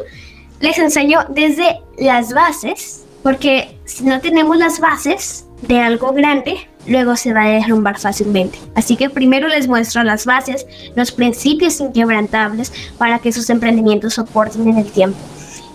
les 0.59 0.79
enseño 0.79 1.19
desde 1.29 1.81
las 1.99 2.33
bases, 2.33 3.05
porque 3.21 3.77
si 3.85 4.05
no 4.05 4.19
tenemos 4.19 4.57
las 4.57 4.79
bases 4.79 5.45
de 5.61 5.79
algo 5.79 6.11
grande, 6.11 6.67
luego 6.87 7.15
se 7.17 7.31
va 7.31 7.43
a 7.43 7.49
derrumbar 7.49 7.99
fácilmente. 7.99 8.57
Así 8.73 8.95
que 8.95 9.11
primero 9.11 9.47
les 9.47 9.67
muestro 9.67 10.03
las 10.03 10.25
bases, 10.25 10.65
los 10.95 11.11
principios 11.11 11.79
inquebrantables 11.79 12.73
para 12.97 13.19
que 13.19 13.31
sus 13.31 13.51
emprendimientos 13.51 14.15
soporten 14.15 14.67
en 14.67 14.79
el 14.79 14.91
tiempo. 14.91 15.19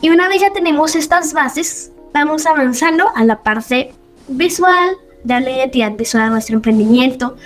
Y 0.01 0.11
una 0.11 0.29
vez 0.29 0.41
ya 0.41 0.51
tenemos 0.53 0.97
estas 0.97 1.33
bases, 1.33 1.93
vamos 2.12 2.46
avanzando 2.46 3.05
a 3.14 3.25
la 3.25 3.42
parte 3.42 3.92
visual, 4.29 4.96
darle 5.25 5.57
identidad 5.57 5.92
visual 5.92 6.25
a 6.25 6.31
nuestro 6.31 6.57
emprendimiento, 6.57 7.37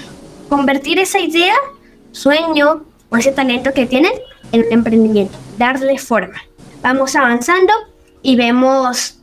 convertir 0.48 0.98
esa 0.98 1.18
idea, 1.18 1.54
sueño 2.12 2.84
o 3.08 3.16
ese 3.16 3.32
talento 3.32 3.72
que 3.72 3.86
tienen 3.86 4.12
en 4.52 4.66
un 4.66 4.72
emprendimiento, 4.72 5.36
darle 5.58 5.98
forma. 5.98 6.42
Vamos 6.82 7.16
avanzando 7.16 7.72
y 8.22 8.36
vemos 8.36 9.18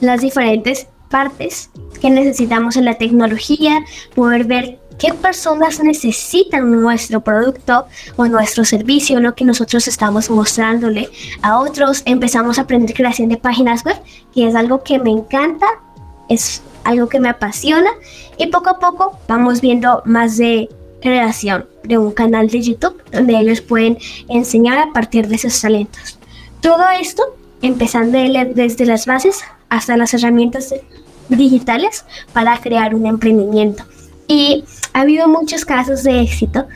las 0.00 0.20
diferentes 0.20 0.88
partes 1.10 1.70
que 2.00 2.10
necesitamos 2.10 2.76
en 2.76 2.84
la 2.84 2.94
tecnología, 2.94 3.84
poder 4.14 4.44
ver 4.44 4.78
qué 4.98 5.12
personas 5.14 5.82
necesitan 5.82 6.70
nuestro 6.80 7.20
producto 7.22 7.86
o 8.16 8.26
nuestro 8.26 8.64
servicio, 8.64 9.20
lo 9.20 9.34
que 9.34 9.44
nosotros 9.44 9.88
estamos 9.88 10.30
mostrándole 10.30 11.08
a 11.42 11.58
otros. 11.58 12.02
Empezamos 12.04 12.58
a 12.58 12.62
aprender 12.62 12.94
creación 12.94 13.28
de 13.28 13.36
páginas 13.36 13.84
web, 13.84 13.96
que 14.34 14.46
es 14.48 14.54
algo 14.54 14.82
que 14.82 14.98
me 14.98 15.10
encanta, 15.10 15.66
es 16.28 16.62
algo 16.84 17.08
que 17.08 17.20
me 17.20 17.28
apasiona 17.28 17.90
y 18.38 18.46
poco 18.48 18.70
a 18.70 18.78
poco 18.78 19.18
vamos 19.28 19.60
viendo 19.60 20.02
más 20.04 20.36
de 20.36 20.68
creación 21.00 21.66
de 21.84 21.98
un 21.98 22.12
canal 22.12 22.48
de 22.48 22.62
YouTube 22.62 23.02
donde 23.10 23.38
ellos 23.38 23.60
pueden 23.60 23.98
enseñar 24.28 24.78
a 24.78 24.92
partir 24.92 25.26
de 25.28 25.38
sus 25.38 25.60
talentos. 25.60 26.18
Todo 26.60 26.84
esto 27.00 27.22
empezando 27.60 28.18
de- 28.18 28.52
desde 28.54 28.86
las 28.86 29.06
bases 29.06 29.40
hasta 29.68 29.96
las 29.96 30.14
herramientas 30.14 30.74
digitales 31.28 32.04
para 32.32 32.58
crear 32.58 32.94
un 32.94 33.06
emprendimiento. 33.06 33.84
Y 34.28 34.64
ha 34.92 35.00
habido 35.00 35.28
muchos 35.28 35.64
casos 35.64 36.02
de 36.02 36.20
éxito 36.20 36.66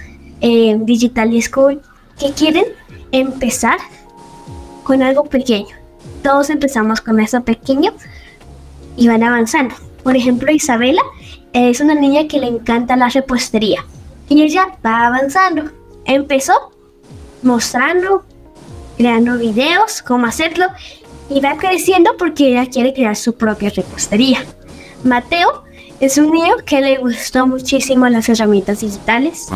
en 0.41 0.87
Digital 0.87 1.31
School 1.43 1.81
que 2.19 2.33
quieren 2.33 2.65
empezar 3.13 3.79
con 4.85 5.03
algo 5.03 5.25
pequeño. 5.25 5.75
Todos 6.23 6.51
empezamos 6.51 7.01
con 7.01 7.21
eso 7.21 7.43
pequeño 7.43 7.93
y 8.97 9.09
van 9.09 9.23
avanzando. 9.23 9.75
Por 10.03 10.17
ejemplo, 10.17 10.51
Isabela 10.53 11.03
es 11.53 11.81
una 11.81 11.95
niña 11.95 12.29
que 12.29 12.39
le 12.39 12.47
encanta 12.47 12.97
la 12.97 13.09
repostería 13.09 13.85
y 14.29 14.43
ella 14.43 14.79
va 14.85 15.07
avanzando. 15.07 15.71
Empezó 16.05 16.53
mostrando, 17.43 18.25
creando 18.97 19.39
videos, 19.39 20.03
cómo 20.03 20.27
hacerlo 20.27 20.67
y 21.29 21.41
va 21.41 21.57
creciendo 21.57 22.17
porque 22.17 22.49
ella 22.49 22.67
quiere 22.67 22.95
crear 22.95 23.17
su 23.17 23.35
propia 23.37 23.71
repostería. 23.71 24.45
Mateo 25.05 25.66
Es 25.99 26.19
un 26.19 26.31
niño 26.31 26.57
que 26.67 26.81
le 26.83 26.99
gustó 26.99 27.47
muchísimo 27.47 28.07
las 28.09 28.29
herramientas 28.29 28.81
digitales, 28.81 29.49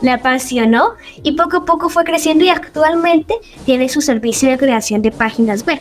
le 0.00 0.10
apasionó 0.12 0.94
y 1.24 1.32
poco 1.32 1.58
a 1.58 1.64
poco 1.64 1.88
fue 1.88 2.04
creciendo 2.04 2.44
y 2.44 2.50
actualmente 2.50 3.34
tiene 3.64 3.88
su 3.88 4.00
servicio 4.00 4.48
de 4.48 4.58
creación 4.58 5.02
de 5.02 5.10
páginas 5.10 5.66
web. 5.66 5.80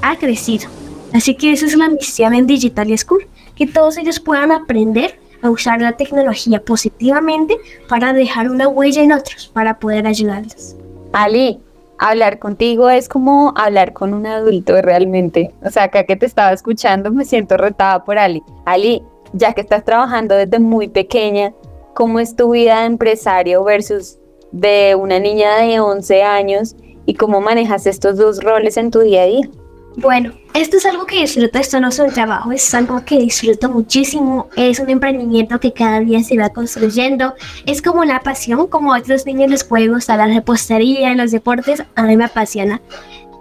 Ha 0.00 0.16
crecido. 0.16 0.68
Así 1.12 1.34
que 1.34 1.52
esa 1.52 1.66
es 1.66 1.76
la 1.76 1.88
misión 1.88 2.34
en 2.34 2.46
Digital 2.46 2.96
School, 2.96 3.26
que 3.54 3.66
todos 3.66 3.98
ellos 3.98 4.18
puedan 4.18 4.50
aprender 4.50 5.18
a 5.42 5.50
usar 5.50 5.80
la 5.80 5.92
tecnología 5.92 6.62
positivamente 6.62 7.58
para 7.86 8.14
dejar 8.14 8.48
una 8.48 8.66
huella 8.66 9.02
en 9.02 9.12
otros, 9.12 9.48
para 9.48 9.78
poder 9.78 10.06
ayudarlos. 10.06 10.74
Ali, 11.12 11.60
hablar 11.98 12.38
contigo 12.38 12.88
es 12.88 13.08
como 13.08 13.52
hablar 13.56 13.92
con 13.92 14.14
un 14.14 14.26
adulto 14.26 14.80
realmente. 14.80 15.52
O 15.62 15.70
sea, 15.70 15.84
acá 15.84 16.04
que 16.04 16.16
te 16.16 16.26
estaba 16.26 16.52
escuchando 16.52 17.12
me 17.12 17.26
siento 17.26 17.58
retada 17.58 18.04
por 18.04 18.18
Ali. 18.18 18.42
Ali, 18.64 19.02
ya 19.34 19.52
que 19.52 19.60
estás 19.60 19.84
trabajando 19.84 20.34
desde 20.34 20.58
muy 20.58 20.88
pequeña, 20.88 21.52
¿cómo 21.94 22.20
es 22.20 22.34
tu 22.34 22.52
vida 22.52 22.80
de 22.80 22.86
empresario 22.86 23.62
versus 23.64 24.18
de 24.52 24.94
una 24.94 25.18
niña 25.18 25.56
de 25.56 25.80
11 25.80 26.22
años 26.22 26.76
y 27.04 27.14
cómo 27.14 27.40
manejas 27.40 27.86
estos 27.86 28.16
dos 28.16 28.42
roles 28.42 28.76
en 28.76 28.90
tu 28.90 29.00
día 29.00 29.22
a 29.22 29.26
día? 29.26 29.50
Bueno, 29.96 30.32
esto 30.54 30.76
es 30.76 30.86
algo 30.86 31.06
que 31.06 31.20
disfruto, 31.20 31.56
esto 31.58 31.78
no 31.78 31.88
es 31.88 31.98
un 32.00 32.10
trabajo, 32.10 32.50
es 32.50 32.74
algo 32.74 33.04
que 33.04 33.18
disfruto 33.18 33.70
muchísimo, 33.70 34.48
es 34.56 34.80
un 34.80 34.90
emprendimiento 34.90 35.60
que 35.60 35.72
cada 35.72 36.00
día 36.00 36.20
se 36.22 36.36
va 36.36 36.48
construyendo, 36.48 37.34
es 37.64 37.80
como 37.80 38.00
una 38.00 38.20
pasión, 38.20 38.66
como 38.66 38.92
a 38.92 38.98
otros 38.98 39.24
niños 39.24 39.50
les 39.50 39.62
puede 39.62 39.88
gustar 39.88 40.18
la 40.18 40.26
repostería, 40.26 41.14
los 41.14 41.30
deportes, 41.30 41.84
a 41.94 42.02
mí 42.02 42.16
me 42.16 42.24
apasiona 42.24 42.80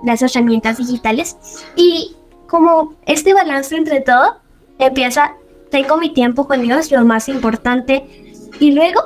las 0.05 0.21
herramientas 0.21 0.77
digitales. 0.77 1.37
Y 1.75 2.15
como 2.47 2.93
este 3.07 3.33
balance 3.33 3.75
entre 3.75 4.01
todo 4.01 4.37
empieza, 4.77 5.35
tengo 5.73 5.97
mi 5.97 6.13
tiempo 6.13 6.47
con 6.47 6.61
Dios, 6.61 6.89
lo 6.91 7.03
más 7.03 7.27
importante, 7.27 8.05
y 8.61 8.71
luego 8.71 9.01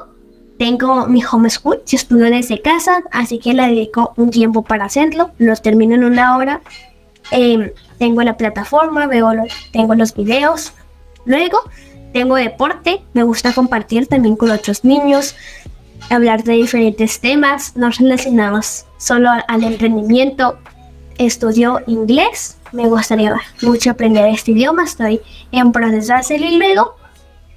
tengo 0.60 1.08
mi 1.08 1.24
homeschool, 1.24 1.82
yo 1.88 1.96
estudio 1.96 2.26
desde 2.26 2.62
casa, 2.62 3.04
así 3.12 3.40
que 3.40 3.56
le 3.56 3.64
dedico 3.64 4.14
un 4.18 4.30
tiempo 4.30 4.62
para 4.62 4.86
hacerlo, 4.86 5.32
lo 5.40 5.56
termino 5.56 5.96
en 5.96 6.04
una 6.04 6.38
hora 6.38 6.62
Em, 7.32 7.72
tengo 7.98 8.22
la 8.24 8.38
plataforma, 8.38 9.08
veo 9.08 9.32
tengo 9.72 9.96
los 9.96 10.14
videos. 10.14 10.74
Luego 11.26 11.60
tengo 12.14 12.36
deporte, 12.36 13.02
me 13.14 13.24
gusta 13.24 13.54
compartir 13.54 14.08
también 14.08 14.36
con 14.36 14.50
otros 14.50 14.84
niños, 14.86 15.36
hablar 16.10 16.44
de 16.44 16.54
diferentes 16.54 17.20
temas, 17.20 17.76
no 17.76 17.90
relacionados 17.90 18.86
solo 18.98 19.30
al 19.48 19.64
emprendimiento. 19.64 20.58
Estudio 21.18 21.82
inglés, 21.88 22.57
me 22.72 22.88
gustaría 22.88 23.36
mucho 23.62 23.92
aprender 23.92 24.28
este 24.28 24.52
idioma, 24.52 24.84
estoy 24.84 25.22
en 25.52 25.72
proceso 25.72 26.14
de 26.14 26.20
hacerlo 26.20 26.48
luego 26.52 26.96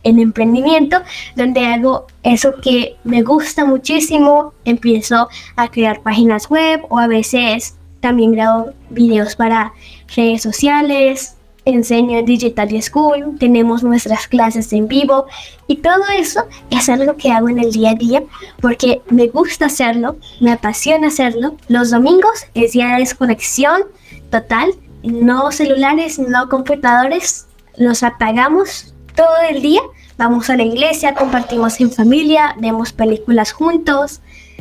en 0.03 0.19
emprendimiento, 0.19 1.03
donde 1.37 1.67
hago 1.67 2.07
eso 2.23 2.55
que 2.63 2.97
me 3.05 3.23
gusta 3.23 3.65
muchísimo, 3.65 4.55
empiezo 4.65 5.29
a 5.57 5.69
crear 5.69 6.01
páginas 6.03 6.49
web 6.49 6.83
o 6.89 6.99
a 6.99 7.07
veces 7.07 7.77
también 8.01 8.33
grabo 8.33 8.71
videos 8.89 9.37
para 9.37 9.75
redes 10.17 10.43
sociales, 10.43 11.37
enseño 11.65 12.19
en 12.19 12.25
Digital 12.25 12.83
School, 12.83 13.37
tenemos 13.39 13.83
nuestras 13.83 14.27
clases 14.27 14.73
en 14.73 14.89
vivo 14.89 15.27
y 15.67 15.77
todo 15.77 16.03
eso 16.19 16.45
es 16.71 16.89
algo 16.89 17.17
que 17.17 17.31
hago 17.31 17.49
en 17.49 17.59
el 17.59 17.73
día 17.73 17.91
a 17.91 17.95
día 17.95 18.23
porque 18.61 19.03
me 19.11 19.29
gusta 19.29 19.67
hacerlo, 19.67 20.17
me 20.41 20.53
apasiona 20.53 21.09
hacerlo. 21.09 21.57
Los 21.69 21.91
domingos 21.91 22.47
es 22.55 22.73
día 22.73 22.95
de 22.95 23.01
desconexión 23.01 23.83
total, 24.31 24.73
no 25.03 25.51
celulares, 25.53 26.19
no 26.19 26.49
computadores, 26.49 27.47
los 27.77 28.03
apagamos 28.03 28.95
todo 29.15 29.37
el 29.49 29.63
día, 29.63 29.81
vamos 30.17 30.51
a 30.51 30.57
la 30.57 30.63
iglesia, 30.63 31.15
compartimos 31.15 31.81
en 31.81 31.91
familia, 31.91 32.55
vemos 32.59 32.93
películas 32.93 33.53
juntos. 33.53 34.21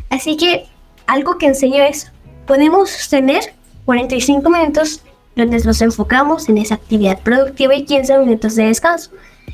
Así 0.09 0.37
que 0.37 0.65
algo 1.07 1.37
que 1.37 1.47
enseño 1.47 1.83
es 1.83 2.11
podemos 2.45 3.09
tener 3.09 3.53
45 3.85 4.49
minutos 4.49 5.01
donde 5.35 5.59
nos 5.59 5.81
enfocamos 5.81 6.49
en 6.49 6.57
esa 6.57 6.75
actividad 6.75 7.19
productiva 7.19 7.75
y 7.75 7.85
15 7.85 8.19
minutos 8.19 8.55
de 8.55 8.65
descanso. 8.65 9.11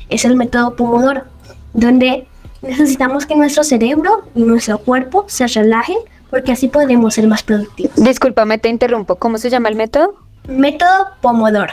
Es 0.08 0.24
el 0.24 0.36
método 0.36 0.76
Pomodoro, 0.76 1.24
donde 1.72 2.26
necesitamos 2.62 3.26
que 3.26 3.36
nuestro 3.36 3.64
cerebro 3.64 4.24
y 4.34 4.42
nuestro 4.42 4.78
cuerpo 4.78 5.24
se 5.28 5.46
relajen 5.46 5.98
porque 6.30 6.52
así 6.52 6.68
podremos 6.68 7.14
ser 7.14 7.28
más 7.28 7.42
productivos. 7.42 7.96
Discúlpame, 7.96 8.58
te 8.58 8.68
interrumpo. 8.68 9.16
¿Cómo 9.16 9.38
se 9.38 9.50
llama 9.50 9.68
el 9.68 9.76
método? 9.76 10.25
Método 10.48 11.08
Pomodoro. 11.20 11.72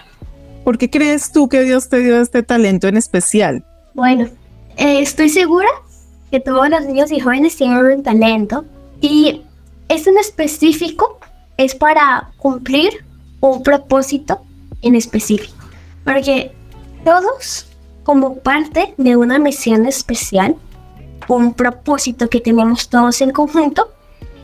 ¿Por 0.64 0.78
qué 0.78 0.90
crees 0.90 1.32
tú 1.32 1.50
que 1.50 1.62
Dios 1.62 1.90
te 1.90 2.00
dio 2.00 2.22
este 2.22 2.44
talento 2.44 2.88
en 2.88 2.98
especial? 2.98 3.64
Bueno, 3.94 4.30
eh, 4.78 5.02
estoy 5.02 5.30
segura 5.30 5.68
que 6.32 6.40
todos 6.40 6.70
los 6.70 6.86
niños 6.86 7.12
y 7.12 7.20
jóvenes 7.20 7.56
tienen 7.56 7.78
un 7.78 8.04
talento 8.04 8.66
y 9.02 9.44
este 9.90 10.10
en 10.10 10.18
específico 10.18 11.20
es 11.58 11.76
para 11.76 12.32
cumplir 12.38 13.06
un 13.42 13.62
propósito 13.62 14.42
en 14.82 14.96
específico. 14.96 15.54
Porque 16.04 16.52
todos, 17.04 17.68
como 18.04 18.38
parte 18.38 18.94
de 18.98 19.16
una 19.18 19.38
misión 19.38 19.86
especial, 19.86 20.56
un 21.28 21.54
propósito 21.54 22.30
que 22.30 22.42
tenemos 22.42 22.90
todos 22.90 23.22
en 23.22 23.32
conjunto, 23.32 23.92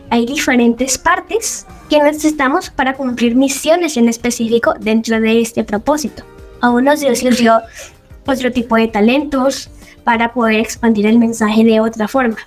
hay 0.10 0.26
diferentes 0.26 0.98
partes 0.98 1.66
que 1.90 2.02
necesitamos 2.02 2.70
para 2.70 2.94
cumplir 2.94 3.36
misiones 3.36 3.98
en 3.98 4.10
específico 4.10 4.74
dentro 4.80 5.20
de 5.20 5.42
este 5.42 5.64
propósito. 5.64 6.24
A 6.62 6.70
unos 6.70 7.00
Dios 7.00 7.24
les 7.24 7.38
dio 7.38 7.60
otro 8.26 8.52
tipo 8.52 8.76
de 8.76 8.88
talentos 8.88 9.70
para 10.04 10.34
poder 10.34 10.60
expandir 10.60 11.06
el 11.08 11.20
mensaje 11.20 11.64
de 11.64 11.80
otra 11.80 12.08
forma. 12.08 12.38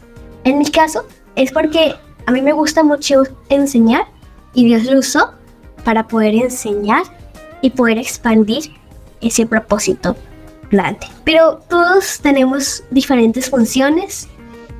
En 0.45 0.59
mi 0.59 0.67
caso, 0.67 1.07
es 1.37 1.53
porque 1.53 1.95
a 2.27 2.33
mí 2.33 2.43
me 2.43 2.53
gusta 2.53 2.83
mucho 2.83 3.23
enseñar 3.49 4.07
y 4.55 4.67
Dios 4.67 4.85
lo 4.85 4.99
usó 4.99 5.33
para 5.85 6.07
poder 6.07 6.35
enseñar 6.35 7.03
y 7.63 7.71
poder 7.71 7.99
expandir 7.99 8.73
ese 9.21 9.47
propósito 9.47 10.17
grande. 10.71 11.07
Pero 11.25 11.61
todos 11.69 12.21
tenemos 12.21 12.83
diferentes 12.91 13.49
funciones 13.49 14.29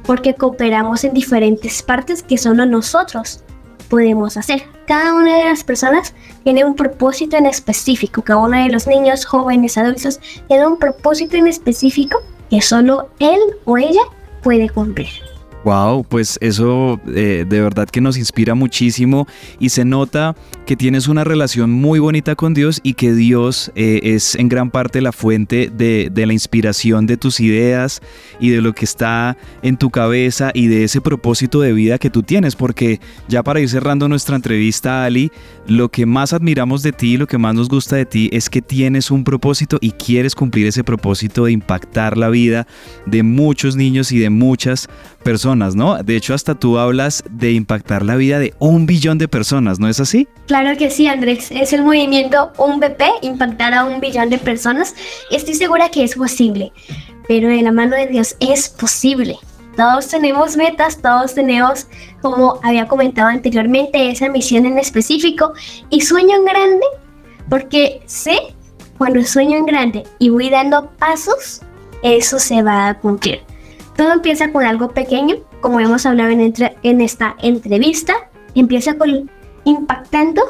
porque 0.05 0.35
cooperamos 0.35 1.05
en 1.05 1.15
diferentes 1.15 1.83
partes 1.83 2.23
que 2.23 2.39
solo 2.39 2.67
nosotros 2.67 3.43
podemos 3.89 4.37
hacer. 4.37 4.63
Cada 4.87 5.15
una 5.15 5.37
de 5.37 5.45
las 5.45 5.65
personas 5.65 6.15
tiene 6.45 6.65
un 6.65 6.75
propósito 6.75 7.37
en 7.37 7.47
específico. 7.47 8.23
Cada 8.23 8.41
uno 8.41 8.63
de 8.63 8.71
los 8.71 8.87
niños, 8.87 9.25
jóvenes, 9.25 9.77
adultos 9.77 10.19
tiene 10.49 10.67
un 10.67 10.79
propósito 10.79 11.37
en 11.37 11.47
específico 11.47 12.21
que 12.51 12.63
solo 12.63 13.11
él 13.19 13.39
o 13.65 13.77
ella 13.77 14.03
puede 14.43 14.69
cumplir. 14.71 15.32
Wow, 15.65 16.05
pues 16.05 16.39
eso 16.41 17.01
eh, 17.15 17.45
de 17.49 17.61
verdad 17.61 17.89
que 17.89 18.01
nos 18.01 18.17
inspira 18.17 18.55
muchísimo 18.57 19.29
y 19.61 19.69
se 19.69 19.85
nota 19.85 20.35
que 20.67 20.77
tienes 20.77 21.07
una 21.07 21.23
relación 21.23 21.71
muy 21.71 22.01
bonita 22.01 22.35
con 22.35 22.53
Dios 22.53 22.81
y 22.83 22.95
que 22.95 23.13
Dios 23.15 23.71
eh, 23.77 24.01
es 24.03 24.35
en 24.35 24.49
gran 24.49 24.71
parte 24.71 25.01
la 25.01 25.13
fuente 25.13 25.71
de, 25.73 26.09
de, 26.13 26.27
la 26.27 26.33
inspiración 26.33 27.07
de 27.07 27.17
tus 27.17 27.39
ideas 27.39 28.01
y 28.41 28.51
de 28.51 28.61
lo 28.61 28.73
que 28.73 28.85
está 28.85 29.37
en 29.63 29.77
tu 29.77 29.91
cabeza 29.91 30.51
y 30.53 30.67
de 30.67 30.85
ese 30.85 31.01
propósito 31.01 31.61
de 31.61 31.73
vida 31.73 31.99
que 31.99 32.11
tú 32.11 32.25
tienes, 32.25 32.57
porque 32.57 33.01
ya 33.29 33.45
para 33.45 33.61
ir 33.61 33.69
cerrando 33.69 34.09
nuestra 34.09 34.35
entrevista, 34.35 35.05
Ali, 35.05 35.31
lo 35.67 35.91
que 35.91 36.07
más 36.07 36.33
admiramos 36.33 36.83
de 36.83 36.93
ti, 36.93 37.17
lo 37.17 37.27
que 37.27 37.39
más 37.39 37.55
nos 37.55 37.69
gusta 37.69 37.97
de 37.97 38.07
ti 38.07 38.29
es 38.33 38.51
que 38.51 38.63
tienes 38.63 39.11
un 39.11 39.23
propósito 39.23 39.79
y 39.81 39.93
quieres 39.93 40.35
cumplir 40.35 40.67
ese 40.67 40.83
propósito 40.83 41.45
de 41.45 41.53
impactar 41.53 42.19
la 42.19 42.29
vida 42.29 42.67
de 43.07 43.23
muchos 43.23 43.77
niños 43.77 44.11
y 44.11 44.19
de 44.19 44.31
muchas 44.31 44.89
personas, 45.23 45.52
¿no? 45.57 46.03
De 46.03 46.17
hecho, 46.17 46.35
hasta 46.35 46.55
tú 46.55 46.79
hablas 46.79 47.23
de 47.31 47.53
impactar 47.53 48.05
la 48.05 48.17
vida 48.17 48.39
de 48.39 48.55
un 48.59 48.87
billón 48.87 49.19
de 49.19 49.29
personas, 49.29 49.79
¿no 49.79 49.89
es 49.89 50.01
así? 50.01 50.29
Claro 50.47 50.77
que 50.77 50.91
sí, 50.91 51.07
Andrés. 51.07 51.51
Es 51.51 51.73
el 51.73 51.83
movimiento 51.83 52.53
Un 52.59 52.81
BP, 52.81 53.03
impactar 53.23 53.75
a 53.75 53.85
un 53.85 54.01
billón 54.01 54.31
de 54.31 54.39
personas. 54.39 54.95
Estoy 55.31 55.55
segura 55.55 55.91
que 55.91 56.05
es 56.05 56.15
posible, 56.15 56.73
pero 57.29 57.49
de 57.49 57.63
la 57.63 57.73
mano 57.73 57.97
de 57.97 58.07
Dios 58.07 58.37
es 58.41 58.69
posible. 58.69 59.37
Todos 59.77 60.09
tenemos 60.09 60.57
metas, 60.57 61.01
todos 61.01 61.35
tenemos, 61.35 61.87
como 62.21 62.61
había 62.63 62.89
comentado 62.89 63.29
anteriormente, 63.29 64.11
esa 64.11 64.29
misión 64.29 64.67
en 64.67 64.79
específico 64.79 65.53
y 65.89 66.03
sueño 66.03 66.37
en 66.37 66.45
grande, 66.45 66.87
porque 67.49 68.03
sé 68.07 68.39
cuando 68.99 69.23
sueño 69.25 69.57
en 69.57 69.67
grande 69.67 70.05
y 70.19 70.29
voy 70.29 70.51
dando 70.51 70.91
pasos, 70.99 71.63
eso 72.03 72.39
se 72.39 72.63
va 72.63 72.89
a 72.89 72.99
cumplir. 72.99 73.41
Todo 73.97 74.13
empieza 74.13 74.51
con 74.51 74.65
algo 74.65 74.91
pequeño, 74.91 75.37
como 75.61 75.81
hemos 75.81 76.07
hablado 76.07 76.31
en, 76.31 77.01
esta 77.01 77.37
entrevista, 77.39 78.15
empieza 78.55 78.95
con 78.95 79.31
impactando 79.65 80.43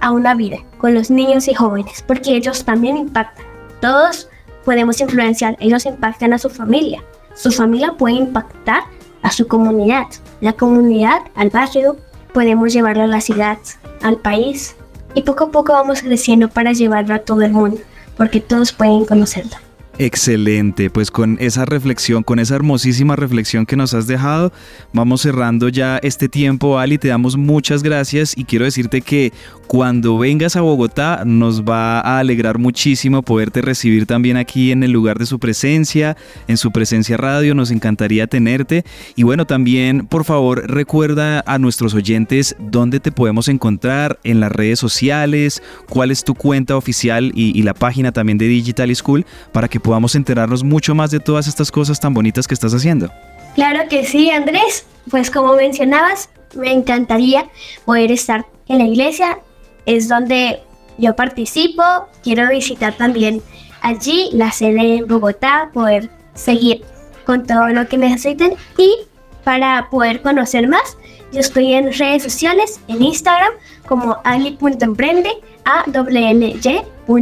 a 0.00 0.10
una 0.10 0.34
vida, 0.34 0.58
con 0.78 0.94
los 0.94 1.10
niños 1.10 1.48
y 1.48 1.54
jóvenes, 1.54 2.02
porque 2.06 2.36
ellos 2.36 2.64
también 2.64 2.96
impactan. 2.96 3.44
Todos 3.80 4.28
podemos 4.64 5.00
influenciar, 5.00 5.56
ellos 5.60 5.86
impactan 5.86 6.32
a 6.32 6.38
su 6.38 6.50
familia, 6.50 7.02
su 7.34 7.52
familia 7.52 7.92
puede 7.96 8.16
impactar 8.16 8.84
a 9.22 9.30
su 9.30 9.46
comunidad, 9.46 10.06
la 10.40 10.52
comunidad 10.54 11.20
al 11.34 11.50
barrio, 11.50 11.96
podemos 12.32 12.72
llevarlo 12.72 13.02
a 13.04 13.06
la 13.06 13.20
ciudad, 13.20 13.58
al 14.02 14.16
país, 14.16 14.76
y 15.14 15.22
poco 15.22 15.44
a 15.44 15.50
poco 15.50 15.72
vamos 15.72 16.02
creciendo 16.02 16.48
para 16.48 16.72
llevarlo 16.72 17.14
a 17.14 17.20
todo 17.20 17.42
el 17.42 17.52
mundo, 17.52 17.78
porque 18.16 18.40
todos 18.40 18.72
pueden 18.72 19.04
conocerlo. 19.04 19.67
Excelente, 20.00 20.90
pues 20.90 21.10
con 21.10 21.36
esa 21.40 21.64
reflexión, 21.64 22.22
con 22.22 22.38
esa 22.38 22.54
hermosísima 22.54 23.16
reflexión 23.16 23.66
que 23.66 23.74
nos 23.74 23.94
has 23.94 24.06
dejado, 24.06 24.52
vamos 24.92 25.22
cerrando 25.22 25.68
ya 25.68 25.98
este 26.04 26.28
tiempo, 26.28 26.78
Ali, 26.78 26.98
te 26.98 27.08
damos 27.08 27.36
muchas 27.36 27.82
gracias 27.82 28.32
y 28.36 28.44
quiero 28.44 28.64
decirte 28.64 29.02
que 29.02 29.32
cuando 29.68 30.16
vengas 30.16 30.56
a 30.56 30.62
Bogotá 30.62 31.24
nos 31.26 31.62
va 31.62 32.00
a 32.00 32.18
alegrar 32.20 32.58
muchísimo 32.58 33.22
poderte 33.22 33.60
recibir 33.60 34.06
también 34.06 34.38
aquí 34.38 34.72
en 34.72 34.82
el 34.82 34.92
lugar 34.92 35.18
de 35.18 35.26
su 35.26 35.38
presencia, 35.38 36.16
en 36.48 36.56
su 36.56 36.72
presencia 36.72 37.18
radio, 37.18 37.54
nos 37.54 37.70
encantaría 37.70 38.26
tenerte. 38.26 38.84
Y 39.14 39.24
bueno, 39.24 39.46
también 39.46 40.06
por 40.06 40.24
favor 40.24 40.70
recuerda 40.70 41.44
a 41.46 41.58
nuestros 41.58 41.92
oyentes 41.92 42.56
dónde 42.58 42.98
te 42.98 43.12
podemos 43.12 43.48
encontrar 43.48 44.18
en 44.24 44.40
las 44.40 44.50
redes 44.50 44.78
sociales, 44.78 45.62
cuál 45.88 46.12
es 46.12 46.24
tu 46.24 46.34
cuenta 46.34 46.74
oficial 46.74 47.30
y, 47.34 47.58
la 47.58 47.74
página 47.74 48.12
también 48.12 48.38
de 48.38 48.46
Digital 48.46 48.94
School 48.96 49.26
para 49.52 49.68
que 49.68 49.80
podamos 49.88 50.14
enterarnos 50.14 50.62
mucho 50.62 50.94
más 50.94 51.10
de 51.10 51.18
todas 51.18 51.48
estas 51.48 51.70
cosas 51.70 51.98
tan 51.98 52.12
bonitas 52.12 52.46
que 52.46 52.52
estás 52.52 52.74
haciendo. 52.74 53.10
Claro 53.54 53.88
que 53.88 54.04
sí, 54.04 54.30
Andrés. 54.30 54.84
Pues 55.10 55.30
como 55.30 55.54
mencionabas, 55.54 56.28
me 56.54 56.74
encantaría 56.74 57.48
poder 57.86 58.12
estar 58.12 58.44
en 58.66 58.80
la 58.80 58.84
iglesia. 58.84 59.38
Es 59.86 60.06
donde 60.06 60.60
yo 60.98 61.16
participo. 61.16 61.82
Quiero 62.22 62.50
visitar 62.50 62.98
también 62.98 63.40
allí 63.80 64.28
la 64.34 64.52
sede 64.52 64.98
en 64.98 65.06
Bogotá, 65.06 65.70
poder 65.72 66.10
seguir 66.34 66.84
con 67.24 67.46
todo 67.46 67.68
lo 67.68 67.88
que 67.88 67.96
necesiten 67.96 68.56
y 68.76 68.94
para 69.42 69.88
poder 69.88 70.20
conocer 70.20 70.68
más, 70.68 70.98
yo 71.32 71.40
estoy 71.40 71.72
en 71.72 71.94
redes 71.94 72.24
sociales, 72.24 72.78
en 72.88 73.02
Instagram 73.02 73.52
como 73.86 74.18
ali.emprende, 74.24 75.30
a 75.64 75.84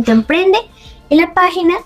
emprende, 0.08 0.58
en 1.10 1.18
la 1.18 1.32
página 1.32 1.76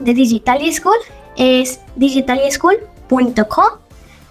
de 0.00 0.14
Digital 0.14 0.60
School 0.72 0.96
es 1.36 1.80
digitalschool.com 1.96 3.80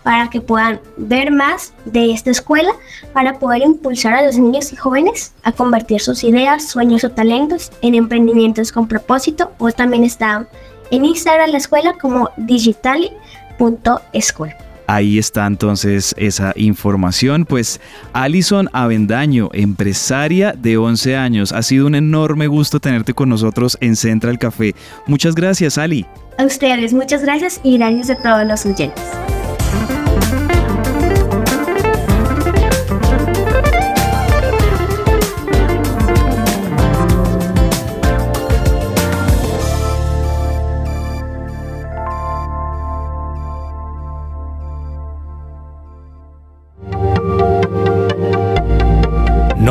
para 0.03 0.29
que 0.29 0.41
puedan 0.41 0.79
ver 0.97 1.31
más 1.31 1.73
de 1.85 2.11
esta 2.11 2.31
escuela, 2.31 2.71
para 3.13 3.37
poder 3.37 3.61
impulsar 3.61 4.13
a 4.13 4.25
los 4.25 4.37
niños 4.37 4.73
y 4.73 4.75
jóvenes 4.75 5.33
a 5.43 5.51
convertir 5.51 6.01
sus 6.01 6.23
ideas, 6.23 6.67
sueños 6.67 7.03
o 7.03 7.11
talentos 7.11 7.71
en 7.81 7.95
emprendimientos 7.95 8.71
con 8.71 8.87
propósito. 8.87 9.51
O 9.57 9.71
también 9.71 10.03
está 10.03 10.47
en 10.91 11.05
Instagram 11.05 11.51
la 11.51 11.57
escuela 11.57 11.95
como 11.99 12.29
digital.school. 12.37 14.53
Ahí 14.89 15.19
está 15.19 15.45
entonces 15.45 16.15
esa 16.17 16.51
información. 16.55 17.45
Pues 17.45 17.79
Alison 18.11 18.69
Avendaño, 18.73 19.51
empresaria 19.53 20.55
de 20.57 20.77
11 20.77 21.15
años. 21.15 21.51
Ha 21.51 21.61
sido 21.61 21.85
un 21.85 21.93
enorme 21.93 22.47
gusto 22.47 22.79
tenerte 22.79 23.13
con 23.13 23.29
nosotros 23.29 23.77
en 23.81 23.95
Central 23.95 24.39
Café. 24.39 24.73
Muchas 25.05 25.35
gracias, 25.35 25.77
Ali. 25.77 26.07
A 26.39 26.45
ustedes, 26.45 26.91
muchas 26.91 27.21
gracias 27.21 27.61
y 27.63 27.77
gracias 27.77 28.09
a 28.09 28.15
todos 28.15 28.47
los 28.47 28.65
oyentes. 28.65 29.03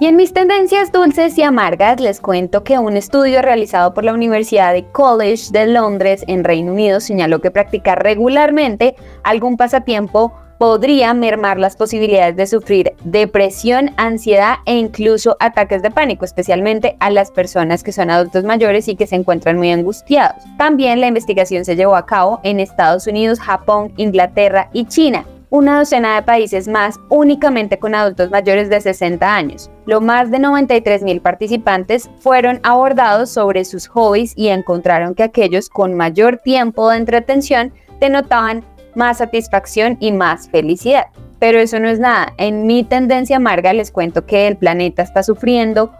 Y 0.00 0.06
en 0.06 0.16
mis 0.16 0.34
tendencias 0.34 0.92
dulces 0.92 1.38
y 1.38 1.42
amargas 1.42 1.98
les 1.98 2.20
cuento 2.20 2.64
que 2.64 2.78
un 2.78 2.94
estudio 2.94 3.40
realizado 3.40 3.94
por 3.94 4.04
la 4.04 4.12
Universidad 4.12 4.74
de 4.74 4.84
College 4.92 5.44
de 5.50 5.66
Londres 5.66 6.26
en 6.28 6.44
Reino 6.44 6.74
Unido 6.74 7.00
señaló 7.00 7.40
que 7.40 7.50
practicar 7.50 8.02
regularmente 8.02 8.96
algún 9.24 9.56
pasatiempo 9.56 10.34
podría 10.58 11.14
mermar 11.14 11.58
las 11.58 11.76
posibilidades 11.76 12.36
de 12.36 12.46
sufrir 12.46 12.94
depresión, 13.04 13.92
ansiedad 13.96 14.56
e 14.66 14.76
incluso 14.76 15.36
ataques 15.40 15.82
de 15.82 15.90
pánico, 15.90 16.24
especialmente 16.24 16.96
a 17.00 17.10
las 17.10 17.30
personas 17.30 17.82
que 17.82 17.92
son 17.92 18.10
adultos 18.10 18.44
mayores 18.44 18.88
y 18.88 18.96
que 18.96 19.06
se 19.06 19.16
encuentran 19.16 19.56
muy 19.56 19.70
angustiados. 19.70 20.42
También 20.58 21.00
la 21.00 21.06
investigación 21.06 21.64
se 21.64 21.76
llevó 21.76 21.96
a 21.96 22.06
cabo 22.06 22.40
en 22.42 22.60
Estados 22.60 23.06
Unidos, 23.06 23.40
Japón, 23.40 23.92
Inglaterra 23.96 24.68
y 24.72 24.84
China 24.86 25.24
una 25.50 25.78
docena 25.78 26.16
de 26.16 26.22
países 26.22 26.68
más 26.68 27.00
únicamente 27.08 27.78
con 27.78 27.94
adultos 27.94 28.30
mayores 28.30 28.68
de 28.68 28.80
60 28.80 29.34
años. 29.34 29.70
Lo 29.86 30.00
más 30.00 30.30
de 30.30 30.38
93 30.38 31.02
mil 31.02 31.20
participantes 31.20 32.10
fueron 32.18 32.60
abordados 32.62 33.30
sobre 33.30 33.64
sus 33.64 33.86
hobbies 33.86 34.34
y 34.36 34.48
encontraron 34.48 35.14
que 35.14 35.22
aquellos 35.22 35.70
con 35.70 35.94
mayor 35.94 36.38
tiempo 36.38 36.90
de 36.90 36.98
entretención 36.98 37.72
denotaban 37.98 38.62
más 38.94 39.18
satisfacción 39.18 39.96
y 40.00 40.12
más 40.12 40.48
felicidad. 40.48 41.06
Pero 41.38 41.60
eso 41.60 41.78
no 41.78 41.88
es 41.88 42.00
nada. 42.00 42.32
En 42.36 42.66
mi 42.66 42.84
tendencia 42.84 43.36
amarga 43.36 43.72
les 43.72 43.92
cuento 43.92 44.26
que 44.26 44.48
el 44.48 44.56
planeta 44.56 45.02
está 45.02 45.22
sufriendo 45.22 45.92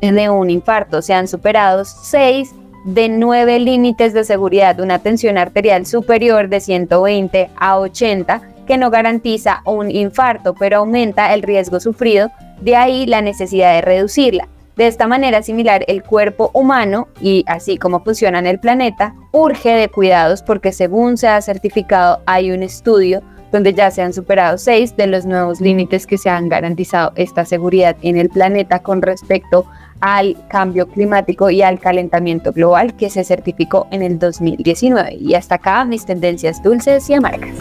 de 0.00 0.30
un 0.30 0.50
infarto. 0.50 1.02
Se 1.02 1.12
han 1.12 1.28
superado 1.28 1.84
6 1.84 2.54
de 2.84 3.08
9 3.08 3.58
límites 3.58 4.14
de 4.14 4.24
seguridad, 4.24 4.80
una 4.80 5.00
tensión 5.00 5.36
arterial 5.36 5.84
superior 5.84 6.48
de 6.48 6.60
120 6.60 7.50
a 7.56 7.78
80 7.78 8.42
que 8.66 8.78
no 8.78 8.90
garantiza 8.90 9.62
un 9.64 9.90
infarto, 9.90 10.54
pero 10.54 10.78
aumenta 10.78 11.32
el 11.34 11.42
riesgo 11.42 11.80
sufrido, 11.80 12.30
de 12.60 12.76
ahí 12.76 13.06
la 13.06 13.22
necesidad 13.22 13.74
de 13.74 13.80
reducirla. 13.80 14.46
De 14.78 14.86
esta 14.86 15.08
manera 15.08 15.42
similar, 15.42 15.84
el 15.88 16.04
cuerpo 16.04 16.52
humano 16.54 17.08
y 17.20 17.44
así 17.48 17.78
como 17.78 18.04
funciona 18.04 18.38
en 18.38 18.46
el 18.46 18.60
planeta, 18.60 19.12
urge 19.32 19.70
de 19.70 19.88
cuidados 19.88 20.40
porque 20.40 20.70
según 20.70 21.16
se 21.16 21.26
ha 21.26 21.40
certificado 21.40 22.20
hay 22.26 22.52
un 22.52 22.62
estudio 22.62 23.20
donde 23.50 23.74
ya 23.74 23.90
se 23.90 24.02
han 24.02 24.12
superado 24.12 24.56
seis 24.56 24.96
de 24.96 25.08
los 25.08 25.26
nuevos 25.26 25.60
límites 25.60 26.06
que 26.06 26.16
se 26.16 26.30
han 26.30 26.48
garantizado 26.48 27.10
esta 27.16 27.44
seguridad 27.44 27.96
en 28.02 28.18
el 28.18 28.28
planeta 28.28 28.78
con 28.78 29.02
respecto 29.02 29.66
al 29.98 30.36
cambio 30.48 30.86
climático 30.86 31.50
y 31.50 31.62
al 31.62 31.80
calentamiento 31.80 32.52
global 32.52 32.94
que 32.94 33.10
se 33.10 33.24
certificó 33.24 33.88
en 33.90 34.02
el 34.02 34.20
2019. 34.20 35.14
Y 35.14 35.34
hasta 35.34 35.56
acá 35.56 35.84
mis 35.86 36.06
tendencias 36.06 36.62
dulces 36.62 37.10
y 37.10 37.14
amargas. 37.14 37.56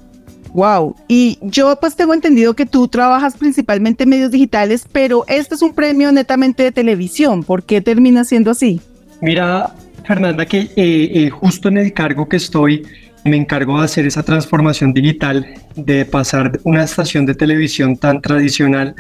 Wow, 0.54 0.96
y 1.08 1.40
yo 1.42 1.76
pues 1.80 1.96
tengo 1.96 2.14
entendido 2.14 2.54
que 2.54 2.68
tú 2.68 2.88
trabajas 2.88 3.36
principalmente 3.36 4.04
en 4.04 4.10
medios 4.10 4.30
digitales, 4.30 4.86
pero 4.92 5.26
este 5.28 5.56
es 5.56 5.64
un 5.64 5.74
premio 5.74 6.12
netamente 6.12 6.62
de 6.62 6.72
televisión. 6.72 7.44
¿Por 7.44 7.64
qué 7.64 7.82
termina 7.82 8.24
siendo 8.24 8.52
así? 8.52 8.80
Mira, 9.20 9.74
Fernanda, 10.06 10.46
que 10.46 10.60
eh, 10.60 10.72
eh, 10.76 11.30
justo 11.30 11.70
en 11.70 11.78
el 11.78 11.94
cargo 11.94 12.28
que 12.28 12.38
estoy, 12.38 12.86
me 13.26 13.38
encargo 13.38 13.80
de 13.80 13.86
hacer 13.86 14.06
esa 14.06 14.24
transformación 14.24 14.94
digital, 14.94 15.46
de 15.76 16.06
pasar 16.06 16.60
una 16.64 16.84
estación 16.84 17.26
de 17.26 17.36
televisión 17.36 17.96
tan 17.96 18.22
tradicional 18.22 18.96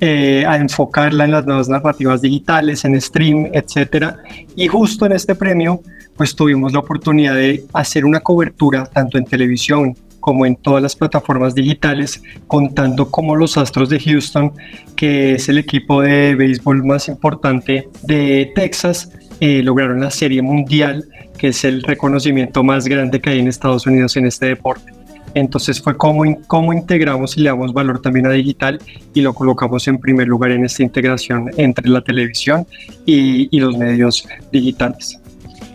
eh, 0.00 0.44
a 0.46 0.56
enfocarla 0.56 1.24
en 1.24 1.30
las 1.30 1.46
nuevas 1.46 1.68
narrativas 1.68 2.20
digitales, 2.20 2.84
en 2.84 3.00
stream, 3.00 3.50
etcétera. 3.52 4.18
Y 4.56 4.66
justo 4.66 5.06
en 5.06 5.12
este 5.12 5.34
premio, 5.34 5.80
pues 6.16 6.34
tuvimos 6.34 6.72
la 6.72 6.80
oportunidad 6.80 7.36
de 7.36 7.64
hacer 7.72 8.04
una 8.04 8.20
cobertura 8.20 8.84
tanto 8.86 9.16
en 9.16 9.24
televisión 9.24 9.94
como 10.18 10.44
en 10.44 10.56
todas 10.56 10.82
las 10.82 10.96
plataformas 10.96 11.54
digitales, 11.54 12.20
contando 12.48 13.10
como 13.10 13.36
los 13.36 13.56
Astros 13.56 13.88
de 13.88 14.00
Houston, 14.00 14.52
que 14.96 15.34
es 15.34 15.48
el 15.48 15.58
equipo 15.58 16.02
de 16.02 16.34
béisbol 16.34 16.84
más 16.84 17.08
importante 17.08 17.88
de 18.02 18.50
Texas, 18.54 19.10
eh, 19.40 19.62
lograron 19.62 20.00
la 20.00 20.10
Serie 20.10 20.42
Mundial, 20.42 21.04
que 21.36 21.48
es 21.48 21.64
el 21.64 21.82
reconocimiento 21.82 22.62
más 22.62 22.86
grande 22.86 23.20
que 23.20 23.30
hay 23.30 23.40
en 23.40 23.48
Estados 23.48 23.86
Unidos 23.86 24.16
en 24.16 24.26
este 24.26 24.46
deporte. 24.46 24.92
Entonces 25.34 25.80
fue 25.80 25.96
cómo, 25.96 26.24
cómo 26.46 26.72
integramos 26.72 27.36
y 27.36 27.40
le 27.40 27.50
damos 27.50 27.72
valor 27.72 28.00
también 28.00 28.26
a 28.26 28.30
digital 28.30 28.80
y 29.14 29.20
lo 29.20 29.34
colocamos 29.34 29.86
en 29.86 29.98
primer 29.98 30.26
lugar 30.26 30.50
en 30.50 30.64
esta 30.64 30.82
integración 30.82 31.50
entre 31.56 31.88
la 31.88 32.00
televisión 32.00 32.66
y, 33.04 33.54
y 33.54 33.60
los 33.60 33.76
medios 33.76 34.26
digitales. 34.50 35.20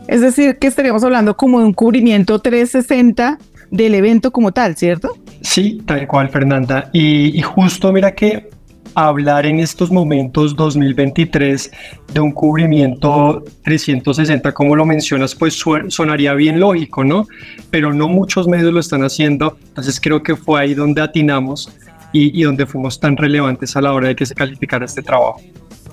Es 0.08 0.21
decir, 0.21 0.58
que 0.58 0.67
estaríamos 0.67 1.04
hablando 1.04 1.38
como 1.38 1.60
de 1.60 1.65
un 1.65 1.73
cubrimiento 1.73 2.39
360 2.39 3.38
del 3.73 3.95
evento 3.95 4.32
como 4.32 4.52
tal, 4.52 4.76
¿cierto? 4.76 5.17
Sí, 5.41 5.82
tal 5.86 6.08
cual, 6.08 6.30
Fernanda. 6.30 6.89
Y, 6.93 7.41
justo 7.41 7.91
mira 7.91 8.13
que 8.13 8.49
hablar 8.95 9.45
en 9.45 9.60
estos 9.60 9.91
momentos 9.91 10.56
2023 10.56 11.71
de 12.13 12.19
un 12.19 12.32
cubrimiento 12.32 13.43
360, 13.63 14.51
como 14.53 14.75
lo 14.75 14.86
mencionas, 14.86 15.36
pues 15.36 15.62
sonaría 15.88 16.34
bien 16.34 16.60
lógico, 16.60 17.03
¿no? 17.03 17.27
Pero 17.71 17.93
no 17.93 18.08
muchos 18.08 18.47
medios 18.47 18.73
lo 18.73 18.79
están 18.79 19.03
haciendo, 19.03 19.58
entonces 19.67 19.99
creo 19.99 20.23
que 20.23 20.36
fue 20.36 20.62
ahí 20.62 20.73
donde 20.73 21.01
atinamos 21.01 21.71
y, 22.12 22.39
y 22.39 22.43
donde 22.43 22.65
fuimos 22.65 22.99
tan 22.99 23.17
relevantes 23.17 23.75
a 23.75 23.82
la 23.82 23.93
hora 23.93 24.10
de 24.10 24.15
que 24.15 24.25
se 24.25 24.36
calificara 24.36 24.86
este 24.86 25.01
trabajo. 25.01 25.41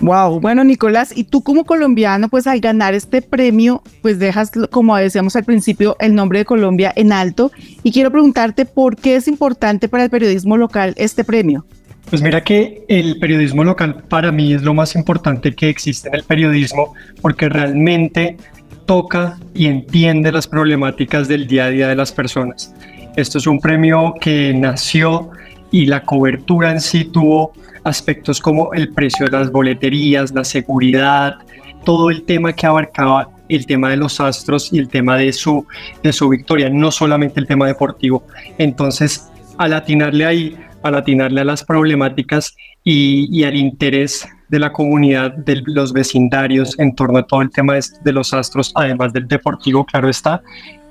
Wow, 0.01 0.41
bueno 0.41 0.65
Nicolás, 0.65 1.13
y 1.15 1.25
tú 1.25 1.43
como 1.43 1.65
colombiano, 1.65 2.31
pues 2.31 2.47
al 2.47 2.61
ganar 2.61 2.95
este 2.95 3.21
premio, 3.21 3.83
pues 4.01 4.19
dejas, 4.19 4.51
como 4.71 4.97
decíamos 4.97 5.37
al 5.37 5.45
principio, 5.45 5.95
el 6.01 6.15
nombre 6.15 6.39
de 6.39 6.45
Colombia 6.47 6.91
en 6.97 7.13
alto. 7.13 7.53
Y 7.83 7.93
quiero 7.93 8.11
preguntarte 8.11 8.65
por 8.65 8.97
qué 8.97 9.17
es 9.17 9.29
importante 9.29 9.91
para 9.91 10.05
el 10.05 10.11
periodismo 10.11 10.57
local 10.57 10.95
este 10.97 11.23
premio. 11.23 11.67
Pues 12.11 12.23
mira 12.23 12.43
que 12.43 12.85
el 12.89 13.21
periodismo 13.21 13.63
local 13.63 14.03
para 14.09 14.33
mí 14.33 14.53
es 14.53 14.63
lo 14.63 14.75
más 14.75 14.97
importante 14.97 15.55
que 15.55 15.69
existe 15.69 16.09
en 16.09 16.17
el 16.17 16.25
periodismo, 16.25 16.93
porque 17.23 17.49
realmente 17.49 18.37
toca 18.85 19.39
y 19.55 19.67
entiende 19.67 20.33
las 20.33 20.49
problemáticas 20.49 21.29
del 21.29 21.47
día 21.47 21.67
a 21.67 21.71
día 21.71 21.87
de 21.87 21.95
las 21.95 22.11
personas. 22.11 22.75
Esto 23.17 23.39
es 23.39 23.47
un 23.47 23.61
premio 23.61 24.15
que 24.21 24.53
nació 24.53 25.31
y 25.71 25.87
la 25.87 26.03
cobertura 26.03 26.73
en 26.73 26.81
sí 26.81 27.05
tuvo 27.05 27.53
aspectos 27.85 28.41
como 28.41 28.75
el 28.75 28.93
precio 28.93 29.27
de 29.27 29.31
las 29.31 29.53
boleterías, 29.53 30.33
la 30.33 30.43
seguridad, 30.43 31.37
todo 31.85 32.11
el 32.11 32.25
tema 32.25 32.53
que 32.53 32.67
abarcaba 32.67 33.29
el 33.49 33.67
tema 33.67 33.89
de 33.89 33.97
los 33.97 34.21
astros 34.21 34.73
y 34.73 34.79
el 34.81 34.89
tema 34.89 35.17
de 35.17 35.33
su, 35.33 35.65
de 36.03 36.13
su 36.13 36.29
victoria, 36.29 36.69
no 36.71 36.91
solamente 36.91 37.39
el 37.39 37.47
tema 37.47 37.69
deportivo. 37.69 38.25
Entonces, 38.59 39.29
al 39.59 39.75
atinarle 39.75 40.25
ahí, 40.25 40.57
al 40.83 40.95
atinarle 40.95 41.41
a 41.41 41.45
las 41.45 41.65
problemáticas 41.65 42.57
y, 42.85 43.45
al 43.45 43.57
interés 43.57 44.29
de 44.49 44.59
la 44.59 44.73
comunidad, 44.73 45.33
de 45.33 45.63
los 45.67 45.93
vecindarios 45.93 46.79
en 46.79 46.95
torno 46.95 47.19
a 47.19 47.27
todo 47.27 47.43
el 47.43 47.51
tema 47.51 47.75
de, 47.75 47.85
de 48.03 48.13
los 48.13 48.33
astros, 48.33 48.73
además 48.75 49.13
del 49.13 49.29
deportivo, 49.29 49.85
claro 49.85 50.09
está, 50.09 50.43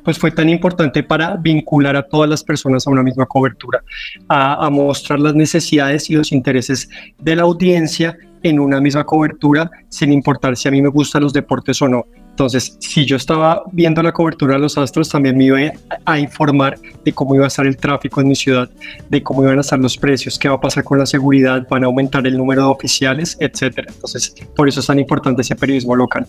pues 0.04 0.18
fue 0.18 0.32
tan 0.32 0.50
importante 0.50 1.04
para 1.04 1.36
vincular 1.36 1.96
a 1.96 2.04
todas 2.04 2.30
las 2.30 2.44
personas 2.44 2.88
a 2.88 2.90
una 2.90 3.04
misma 3.04 3.26
cobertura, 3.26 3.84
a, 4.28 4.66
a 4.66 4.70
mostrar 4.70 5.20
las 5.20 5.36
necesidades 5.36 6.10
y 6.10 6.16
los 6.16 6.32
intereses 6.32 6.90
de 7.18 7.36
la 7.36 7.44
audiencia 7.44 8.18
en 8.44 8.60
una 8.60 8.80
misma 8.80 9.04
cobertura, 9.04 9.70
sin 9.90 10.14
importar 10.14 10.56
si 10.56 10.68
a 10.68 10.72
mí 10.72 10.82
me 10.82 10.90
gustan 10.90 11.24
los 11.24 11.34
deportes 11.34 11.82
o 11.82 11.88
no. 11.88 12.06
Entonces, 12.40 12.78
si 12.80 13.06
yo 13.06 13.18
estaba 13.18 13.64
viendo 13.74 14.02
la 14.02 14.14
cobertura 14.14 14.54
de 14.54 14.62
los 14.62 14.78
Astros, 14.78 15.10
también 15.10 15.36
me 15.36 15.44
iba 15.44 15.58
a, 16.06 16.20
informar 16.20 16.80
de 17.04 17.12
cómo 17.12 17.36
iba 17.36 17.44
a 17.44 17.50
estar 17.50 17.68
el 17.68 17.76
tráfico 17.76 18.22
en 18.22 18.30
mi 18.30 18.36
ciudad, 18.36 18.70
de 19.10 19.22
cómo 19.22 19.44
iban 19.44 19.58
a 19.58 19.62
estar 19.62 19.78
los 19.78 19.98
precios, 19.98 20.40
qué 20.40 20.48
va 20.48 20.56
a 20.56 20.62
pasar 20.62 20.86
con 20.86 21.00
la 21.00 21.06
seguridad, 21.06 21.68
van 21.70 21.84
a 21.84 21.88
aumentar 21.88 22.26
el 22.26 22.38
número 22.38 22.62
de 22.62 22.70
oficiales, 22.70 23.36
etcétera. 23.42 23.92
Entonces, 23.94 24.34
por 24.56 24.70
eso 24.70 24.80
es 24.80 24.86
tan 24.86 25.00
importante 25.00 25.42
ese 25.42 25.54
periodismo 25.54 25.98
local. 25.98 26.26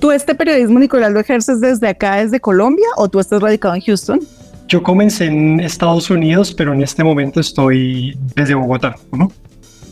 ¿Tú 0.00 0.10
este 0.10 0.34
periodismo, 0.34 0.78
Nicolás, 0.78 1.12
lo 1.12 1.20
ejerces 1.20 1.60
desde 1.60 1.88
acá, 1.88 2.16
desde 2.16 2.40
Colombia, 2.40 2.86
o 2.96 3.10
tú 3.10 3.20
estás 3.20 3.42
radicado 3.42 3.74
en 3.74 3.82
Houston? 3.82 4.20
Yo 4.66 4.82
comencé 4.82 5.26
en 5.26 5.60
Estados 5.60 6.08
Unidos, 6.08 6.54
pero 6.54 6.72
en 6.72 6.80
este 6.82 7.04
momento 7.04 7.38
estoy 7.38 8.16
desde 8.34 8.54
Bogotá. 8.54 8.96
¿no? 9.12 9.30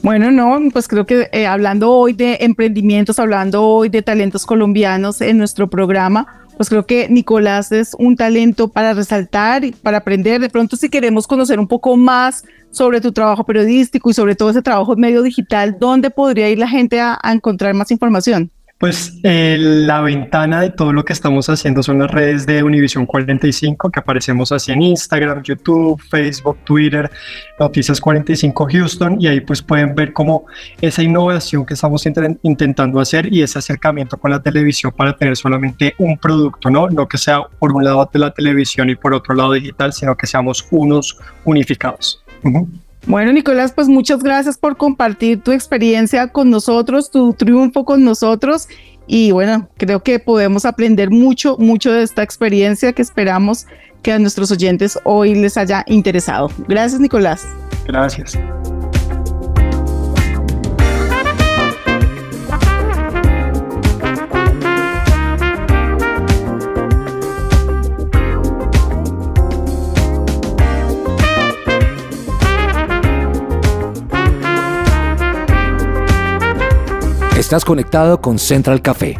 Bueno, 0.03 0.31
no, 0.31 0.59
pues 0.73 0.87
creo 0.87 1.07
que 1.07 1.29
eh, 1.33 1.47
hablando 1.47 1.93
hoy 1.93 2.13
de 2.13 2.39
emprendimientos, 2.41 3.19
hablando 3.19 3.65
hoy 3.65 3.89
de 3.89 4.03
talentos 4.03 4.47
colombianos 4.47 5.21
en 5.21 5.39
nuestro 5.39 5.69
programa, 5.69 6.47
pues 6.57 6.69
creo 6.69 6.87
que 6.87 7.09
Nicolás 7.09 7.73
es 7.73 7.95
un 7.99 8.17
talento 8.17 8.69
para 8.69 8.95
resaltar 8.95 9.65
y 9.65 9.73
para 9.73 9.99
aprender. 9.99 10.41
De 10.41 10.49
pronto, 10.49 10.77
si 10.77 10.89
queremos 10.89 11.27
conocer 11.27 11.59
un 11.59 11.69
poco 11.69 11.97
más 11.97 12.45
sobre 12.71 13.01
tu 13.01 13.13
trabajo 13.13 13.45
periodístico 13.45 14.11
y 14.11 14.15
sobre 14.15 14.35
todo 14.35 14.51
ese 14.51 14.63
trabajo 14.63 14.95
en 14.95 15.01
medio 15.01 15.23
digital, 15.23 15.77
¿dónde 15.79 16.11
podría 16.11 16.49
ir 16.49 16.59
la 16.59 16.69
gente 16.69 17.01
a 17.01 17.19
encontrar 17.33 17.75
más 17.75 17.91
información? 17.91 18.51
Pues 18.79 19.19
eh, 19.25 19.57
la 19.59 20.01
ventana 20.03 20.61
de 20.61 20.71
todo 20.71 20.93
lo 20.93 21.05
que 21.05 21.13
estamos 21.13 21.49
haciendo 21.49 21.83
son 21.83 21.99
las 21.99 22.13
redes 22.13 22.47
de 22.47 22.63
Univision 22.63 23.07
45, 23.07 23.91
que 23.91 23.99
aparecemos 23.99 24.53
así 24.53 24.71
en 24.71 24.83
Instagram, 24.83 25.43
YouTube, 25.43 26.01
Facebook, 26.09 26.59
Twitter, 26.65 27.11
Noticias 27.59 28.01
45 28.01 28.69
Houston, 28.71 29.21
y 29.21 29.27
ahí 29.27 29.41
pues 29.41 29.63
pueden 29.63 29.97
ver 29.97 30.13
cómo 30.13 30.47
esa 30.81 31.03
innovación 31.03 31.67
que 31.67 31.75
estamos 31.75 32.07
intentando 32.43 33.01
hacer 33.01 33.33
y 33.33 33.43
ese 33.43 33.59
acercamiento 33.59 34.17
con 34.17 34.31
la 34.31 34.41
televisión 34.41 34.93
para 34.97 35.17
tener 35.17 35.37
solamente 35.37 35.97
un 35.99 36.17
producto, 36.17 36.71
¿no? 36.71 36.89
No 36.89 37.09
que 37.09 37.19
sea 37.19 37.43
por 37.59 37.73
un 37.73 37.83
lado 37.83 38.09
de 38.13 38.21
la 38.21 38.33
televisión 38.33 38.91
y 38.91 38.95
por 38.95 39.13
otro 39.13 39.35
lado 39.35 39.55
digital, 39.55 39.93
sino 39.93 40.17
que 40.17 40.29
seamos 40.29 40.65
unos 40.71 41.19
unificados. 41.45 42.23
Bueno, 43.07 43.33
Nicolás, 43.33 43.73
pues 43.73 43.89
muchas 43.89 44.23
gracias 44.23 44.59
por 44.59 44.77
compartir 44.77 45.41
tu 45.41 45.53
experiencia 45.53 46.29
con 46.29 46.51
nosotros, 46.51 47.11
tu 47.11 47.33
triunfo 47.33 47.85
con 47.85 48.05
nosotros. 48.05 48.69
Y 49.07 49.31
bueno, 49.31 49.69
creo 49.79 50.03
que 50.03 50.19
podemos 50.19 50.67
aprender 50.67 51.11
mucho, 51.11 51.57
mucho 51.59 51.93
de 51.93 52.03
esta 52.03 52.23
experiencia 52.23 52.93
que 52.93 53.03
esperamos 53.03 53.67
que 54.03 54.13
a 54.13 54.19
nuestros 54.19 54.51
oyentes 54.51 54.99
hoy 55.05 55.35
les 55.35 55.57
haya 55.57 55.85
interesado. 55.87 56.51
Gracias, 56.69 57.01
Nicolás. 57.01 57.47
Gracias. 57.87 58.39
Estás 77.49 77.65
conectado 77.65 78.21
con 78.21 78.39
Central 78.39 78.83
Café. 78.83 79.17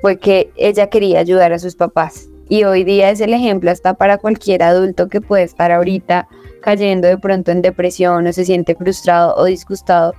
fue 0.00 0.18
que 0.18 0.50
ella 0.56 0.88
quería 0.88 1.20
ayudar 1.20 1.52
a 1.52 1.58
sus 1.58 1.76
papás 1.76 2.28
y 2.48 2.64
hoy 2.64 2.84
día 2.84 3.10
es 3.10 3.20
el 3.20 3.34
ejemplo 3.34 3.70
hasta 3.70 3.94
para 3.94 4.18
cualquier 4.18 4.62
adulto 4.62 5.08
que 5.08 5.20
puede 5.20 5.42
estar 5.42 5.72
ahorita 5.72 6.28
cayendo 6.62 7.08
de 7.08 7.18
pronto 7.18 7.50
en 7.50 7.62
depresión 7.62 8.26
o 8.26 8.32
se 8.32 8.44
siente 8.44 8.74
frustrado 8.74 9.34
o 9.36 9.44
disgustado 9.44 10.14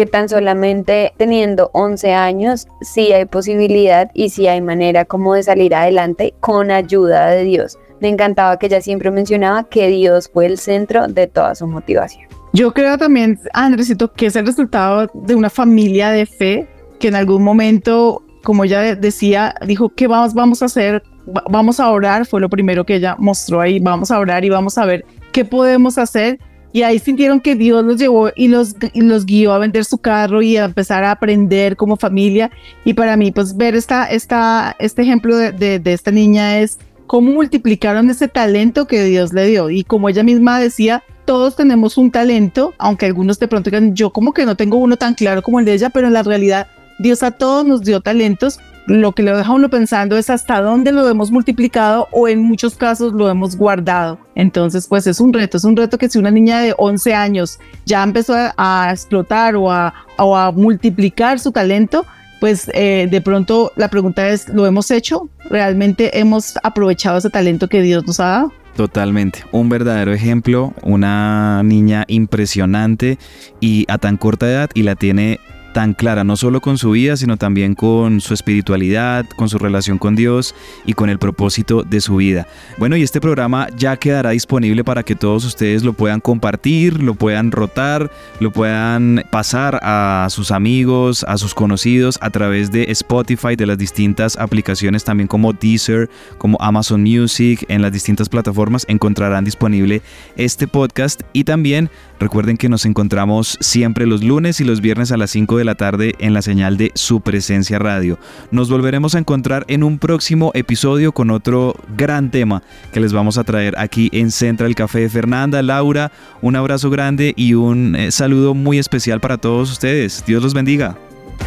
que 0.00 0.06
tan 0.06 0.30
solamente 0.30 1.12
teniendo 1.18 1.68
11 1.74 2.14
años 2.14 2.68
sí 2.80 3.12
hay 3.12 3.26
posibilidad 3.26 4.10
y 4.14 4.30
sí 4.30 4.46
hay 4.46 4.62
manera 4.62 5.04
como 5.04 5.34
de 5.34 5.42
salir 5.42 5.74
adelante 5.74 6.32
con 6.40 6.70
ayuda 6.70 7.26
de 7.26 7.44
Dios. 7.44 7.76
Me 8.00 8.08
encantaba 8.08 8.58
que 8.58 8.64
ella 8.64 8.80
siempre 8.80 9.10
mencionaba 9.10 9.64
que 9.64 9.88
Dios 9.88 10.30
fue 10.32 10.46
el 10.46 10.56
centro 10.56 11.06
de 11.06 11.26
toda 11.26 11.54
su 11.54 11.66
motivación. 11.66 12.26
Yo 12.54 12.72
creo 12.72 12.96
también, 12.96 13.38
Andresito, 13.52 14.10
que 14.10 14.24
es 14.24 14.36
el 14.36 14.46
resultado 14.46 15.06
de 15.12 15.34
una 15.34 15.50
familia 15.50 16.08
de 16.08 16.24
fe 16.24 16.66
que 16.98 17.08
en 17.08 17.14
algún 17.14 17.44
momento, 17.44 18.24
como 18.42 18.64
ella 18.64 18.94
decía, 18.94 19.54
dijo, 19.66 19.90
¿qué 19.90 20.06
vamos, 20.06 20.32
vamos 20.32 20.62
a 20.62 20.64
hacer? 20.64 21.02
Vamos 21.50 21.78
a 21.78 21.90
orar, 21.90 22.24
fue 22.24 22.40
lo 22.40 22.48
primero 22.48 22.86
que 22.86 22.94
ella 22.94 23.16
mostró 23.18 23.60
ahí, 23.60 23.78
vamos 23.80 24.10
a 24.10 24.18
orar 24.18 24.46
y 24.46 24.48
vamos 24.48 24.78
a 24.78 24.86
ver 24.86 25.04
qué 25.30 25.44
podemos 25.44 25.98
hacer 25.98 26.38
y 26.72 26.82
ahí 26.82 26.98
sintieron 26.98 27.40
que 27.40 27.56
Dios 27.56 27.84
los 27.84 27.96
llevó 27.96 28.30
y 28.36 28.48
los, 28.48 28.76
los 28.94 29.26
guió 29.26 29.52
a 29.52 29.58
vender 29.58 29.84
su 29.84 29.98
carro 29.98 30.40
y 30.40 30.56
a 30.56 30.66
empezar 30.66 31.02
a 31.02 31.10
aprender 31.10 31.76
como 31.76 31.96
familia. 31.96 32.50
Y 32.84 32.94
para 32.94 33.16
mí, 33.16 33.32
pues 33.32 33.56
ver 33.56 33.74
esta, 33.74 34.04
esta, 34.06 34.76
este 34.78 35.02
ejemplo 35.02 35.36
de, 35.36 35.78
de, 35.78 35.92
esta 35.92 36.12
niña 36.12 36.60
es 36.60 36.78
cómo 37.08 37.32
multiplicaron 37.32 38.08
ese 38.08 38.28
talento 38.28 38.86
que 38.86 39.02
Dios 39.02 39.32
le 39.32 39.46
dio. 39.46 39.68
Y 39.68 39.82
como 39.82 40.08
ella 40.08 40.22
misma 40.22 40.60
decía, 40.60 41.02
todos 41.24 41.56
tenemos 41.56 41.98
un 41.98 42.12
talento, 42.12 42.72
aunque 42.78 43.06
algunos 43.06 43.40
de 43.40 43.48
pronto 43.48 43.70
digan, 43.70 43.96
yo 43.96 44.10
como 44.10 44.32
que 44.32 44.46
no 44.46 44.56
tengo 44.56 44.76
uno 44.76 44.96
tan 44.96 45.14
claro 45.14 45.42
como 45.42 45.58
el 45.58 45.64
de 45.66 45.74
ella, 45.74 45.90
pero 45.90 46.06
en 46.06 46.12
la 46.12 46.22
realidad 46.22 46.68
Dios 47.00 47.22
a 47.22 47.32
todos 47.32 47.66
nos 47.66 47.80
dio 47.82 48.00
talentos 48.00 48.60
lo 48.86 49.12
que 49.12 49.22
lo 49.22 49.36
deja 49.36 49.52
uno 49.52 49.68
pensando 49.68 50.16
es 50.16 50.30
hasta 50.30 50.60
dónde 50.60 50.92
lo 50.92 51.08
hemos 51.08 51.30
multiplicado 51.30 52.08
o 52.10 52.28
en 52.28 52.42
muchos 52.42 52.76
casos 52.76 53.12
lo 53.12 53.28
hemos 53.28 53.56
guardado. 53.56 54.18
Entonces, 54.34 54.86
pues 54.88 55.06
es 55.06 55.20
un 55.20 55.32
reto, 55.32 55.56
es 55.56 55.64
un 55.64 55.76
reto 55.76 55.98
que 55.98 56.08
si 56.08 56.18
una 56.18 56.30
niña 56.30 56.60
de 56.60 56.74
11 56.76 57.14
años 57.14 57.58
ya 57.84 58.02
empezó 58.02 58.34
a, 58.36 58.88
explotar 58.90 59.54
o 59.56 59.70
a, 59.70 60.52
multiplicar 60.52 61.38
su 61.38 61.52
talento, 61.52 62.04
pues 62.40 62.70
eh, 62.74 63.06
de 63.10 63.20
pronto 63.20 63.72
la 63.76 63.88
pregunta 63.88 64.28
es, 64.28 64.48
¿lo 64.48 64.66
hemos 64.66 64.90
hecho? 64.90 65.28
¿Realmente 65.50 66.18
hemos 66.18 66.54
aprovechado 66.62 67.18
ese 67.18 67.30
talento 67.30 67.68
que 67.68 67.82
Dios 67.82 68.06
nos 68.06 68.18
ha 68.20 68.26
dado? 68.26 68.52
Totalmente, 68.76 69.44
un 69.52 69.68
verdadero 69.68 70.12
ejemplo, 70.12 70.72
una 70.82 71.62
niña 71.62 72.04
impresionante 72.08 73.18
y 73.60 73.84
a 73.88 73.98
tan 73.98 74.16
corta 74.16 74.48
edad 74.48 74.70
y 74.74 74.84
la 74.84 74.94
tiene 74.94 75.38
tan 75.72 75.94
clara, 75.94 76.24
no 76.24 76.36
solo 76.36 76.60
con 76.60 76.78
su 76.78 76.92
vida, 76.92 77.16
sino 77.16 77.36
también 77.36 77.74
con 77.74 78.20
su 78.20 78.34
espiritualidad, 78.34 79.26
con 79.36 79.48
su 79.48 79.58
relación 79.58 79.98
con 79.98 80.16
Dios 80.16 80.54
y 80.84 80.94
con 80.94 81.10
el 81.10 81.18
propósito 81.18 81.82
de 81.82 82.00
su 82.00 82.16
vida. 82.16 82.46
Bueno, 82.78 82.96
y 82.96 83.02
este 83.02 83.20
programa 83.20 83.68
ya 83.76 83.96
quedará 83.96 84.30
disponible 84.30 84.84
para 84.84 85.02
que 85.02 85.14
todos 85.14 85.44
ustedes 85.44 85.82
lo 85.82 85.92
puedan 85.92 86.20
compartir, 86.20 87.02
lo 87.02 87.14
puedan 87.14 87.50
rotar, 87.52 88.10
lo 88.40 88.50
puedan 88.52 89.24
pasar 89.30 89.80
a 89.82 90.26
sus 90.30 90.50
amigos, 90.50 91.24
a 91.28 91.38
sus 91.38 91.54
conocidos 91.54 92.18
a 92.20 92.30
través 92.30 92.70
de 92.70 92.84
Spotify, 92.90 93.56
de 93.56 93.66
las 93.66 93.78
distintas 93.78 94.36
aplicaciones 94.36 95.04
también 95.04 95.28
como 95.28 95.52
Deezer, 95.52 96.08
como 96.38 96.58
Amazon 96.60 97.02
Music, 97.02 97.64
en 97.68 97.82
las 97.82 97.92
distintas 97.92 98.28
plataformas 98.28 98.84
encontrarán 98.88 99.44
disponible 99.44 100.02
este 100.36 100.66
podcast 100.66 101.22
y 101.32 101.44
también 101.44 101.90
recuerden 102.20 102.56
que 102.56 102.68
nos 102.68 102.86
encontramos 102.86 103.58
siempre 103.60 104.06
los 104.06 104.22
lunes 104.22 104.60
y 104.60 104.64
los 104.64 104.80
viernes 104.80 105.10
a 105.10 105.16
las 105.16 105.30
5 105.30 105.56
de 105.56 105.64
la 105.64 105.74
tarde 105.74 106.14
en 106.20 106.34
la 106.34 106.42
señal 106.42 106.76
de 106.76 106.92
su 106.94 107.22
presencia 107.22 107.80
radio. 107.80 108.18
Nos 108.52 108.70
volveremos 108.70 109.16
a 109.16 109.18
encontrar 109.18 109.64
en 109.66 109.82
un 109.82 109.98
próximo 109.98 110.52
episodio 110.54 111.10
con 111.10 111.30
otro 111.30 111.74
gran 111.96 112.30
tema 112.30 112.62
que 112.92 113.00
les 113.00 113.12
vamos 113.12 113.38
a 113.38 113.44
traer 113.44 113.74
aquí 113.78 114.08
en 114.12 114.30
Central 114.30 114.74
Café. 114.74 115.08
Fernanda, 115.08 115.62
Laura, 115.62 116.12
un 116.42 116.54
abrazo 116.54 116.90
grande 116.90 117.32
y 117.36 117.54
un 117.54 117.96
eh, 117.96 118.12
saludo 118.12 118.54
muy 118.54 118.78
especial 118.78 119.20
para 119.20 119.38
todos 119.38 119.72
ustedes. 119.72 120.22
Dios 120.26 120.42
los 120.42 120.54
bendiga. 120.54 120.96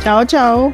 Chao, 0.04 0.26
chao. 0.26 0.74